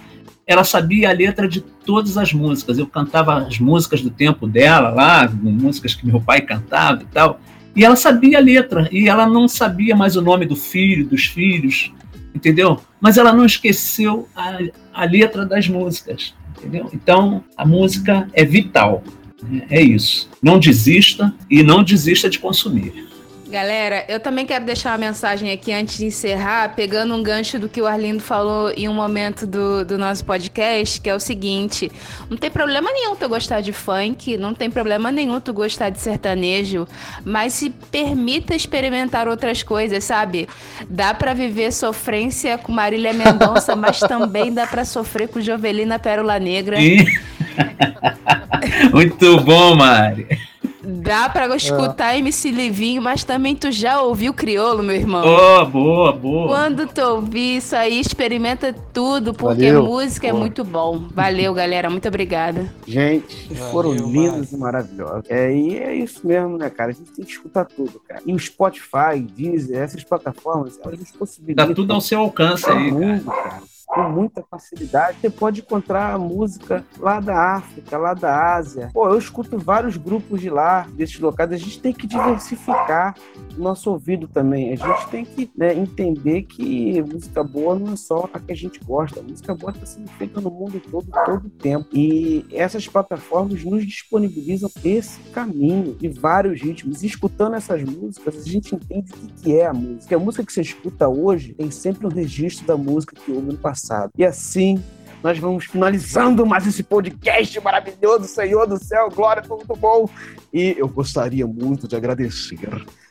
[0.51, 2.77] ela sabia a letra de todas as músicas.
[2.77, 7.41] Eu cantava as músicas do tempo dela lá, músicas que meu pai cantava e tal.
[7.77, 11.27] E ela sabia a letra, e ela não sabia mais o nome do filho, dos
[11.27, 11.93] filhos,
[12.35, 12.81] entendeu?
[13.01, 14.59] Mas ela não esqueceu a,
[14.93, 16.91] a letra das músicas, entendeu?
[16.93, 19.05] Então, a música é vital.
[19.41, 19.63] Né?
[19.71, 20.29] É isso.
[20.43, 23.09] Não desista e não desista de consumir.
[23.51, 27.69] Galera, eu também quero deixar uma mensagem aqui antes de encerrar, pegando um gancho do
[27.69, 31.91] que o Arlindo falou em um momento do, do nosso podcast, que é o seguinte:
[32.31, 35.99] não tem problema nenhum tu gostar de funk, não tem problema nenhum tu gostar de
[35.99, 36.87] sertanejo,
[37.25, 40.49] mas se permita experimentar outras coisas, sabe?
[40.89, 46.39] Dá para viver sofrência com Marília Mendonça, mas também dá para sofrer com Jovelina Pérola
[46.39, 46.77] Negra.
[48.95, 50.29] Muito bom, Mari.
[50.83, 52.19] Dá pra escutar é.
[52.19, 55.25] MC Livinho, mas também tu já ouviu Criolo, meu irmão.
[55.25, 56.49] Oh, boa, boa.
[56.49, 59.85] Quando tu ouvir isso aí, experimenta tudo, porque Valeu.
[59.85, 61.09] música é muito bom.
[61.13, 61.91] Valeu, galera.
[61.91, 62.73] Muito obrigada.
[62.87, 65.25] Gente, Valeu, foram lindos e maravilhosos.
[65.29, 66.91] É, e é isso mesmo, né, cara?
[66.91, 68.23] A gente tem que escutar tudo, cara.
[68.25, 71.69] E o Spotify, Deezer, essas plataformas, elas nos possibilitam.
[71.69, 73.51] Tá tudo ao seu alcance aí, mundo, cara.
[73.51, 75.19] cara com muita facilidade.
[75.21, 78.89] Você pode encontrar música lá da África, lá da Ásia.
[78.93, 81.53] Pô, eu escuto vários grupos de lá, desses locais.
[81.53, 83.15] A gente tem que diversificar.
[83.59, 84.73] nosso ouvido também.
[84.73, 88.57] A gente tem que né, entender que música boa não é só a que a
[88.57, 89.21] gente gosta.
[89.21, 91.89] A música boa está sendo feita no mundo todo, todo o tempo.
[91.93, 97.03] E essas plataformas nos disponibilizam esse caminho de vários ritmos.
[97.03, 100.15] E escutando essas músicas, a gente entende o que é a música.
[100.15, 103.57] A música que você escuta hoje tem sempre um registro da música que houve no
[103.57, 103.80] passado.
[104.17, 104.83] E assim
[105.23, 110.09] nós vamos finalizando mais esse podcast maravilhoso, Senhor do céu, glória, foi muito bom.
[110.53, 112.59] E eu gostaria muito de agradecer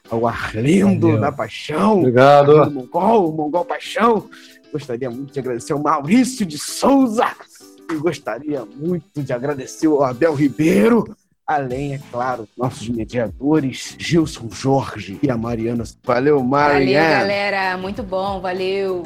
[0.10, 1.22] ao Arlindo Valeu.
[1.22, 2.00] da Paixão.
[2.00, 2.58] Obrigado.
[2.58, 4.28] Arlindo Mongol, Mongol Paixão.
[4.72, 7.28] Gostaria muito de agradecer ao Maurício de Souza.
[7.92, 11.16] E gostaria muito de agradecer ao Abel Ribeiro.
[11.46, 15.84] Além, é claro, nossos mediadores, Gilson Jorge e a Mariana.
[16.04, 17.02] Valeu, Mariana.
[17.02, 17.78] Valeu, galera.
[17.78, 19.04] Muito bom, valeu.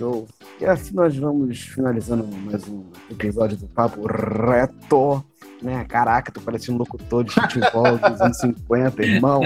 [0.00, 0.26] Show.
[0.58, 5.22] E assim nós vamos finalizando mais um episódio do Papo Reto.
[5.60, 5.84] Né?
[5.84, 9.42] Caraca, tô parecendo um locutor de futebol dos anos 50, irmão.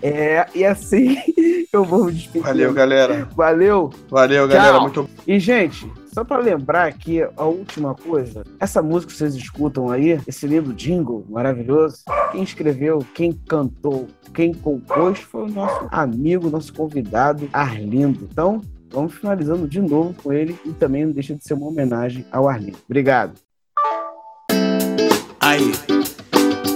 [0.00, 1.16] É, e assim
[1.72, 2.46] eu vou me despedir.
[2.46, 3.28] Valeu, galera.
[3.34, 3.90] Valeu.
[4.08, 4.78] Valeu, galera.
[4.78, 9.90] Muito E, gente, só para lembrar aqui a última coisa, essa música que vocês escutam
[9.90, 16.48] aí, esse lindo jingle maravilhoso, quem escreveu, quem cantou, quem compôs foi o nosso amigo,
[16.48, 18.28] nosso convidado Arlindo.
[18.30, 18.62] Então,
[18.96, 22.48] vamos finalizando de novo com ele e também não deixa de ser uma homenagem ao
[22.48, 22.78] Arlindo.
[22.86, 23.38] Obrigado.
[25.38, 25.70] Aí,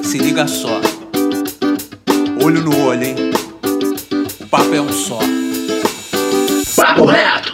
[0.05, 0.83] se liga só.
[2.45, 3.16] Olho no olho, hein?
[4.39, 5.18] O papo é um só.
[6.77, 7.49] Papo reto!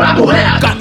[0.00, 0.79] papo reto.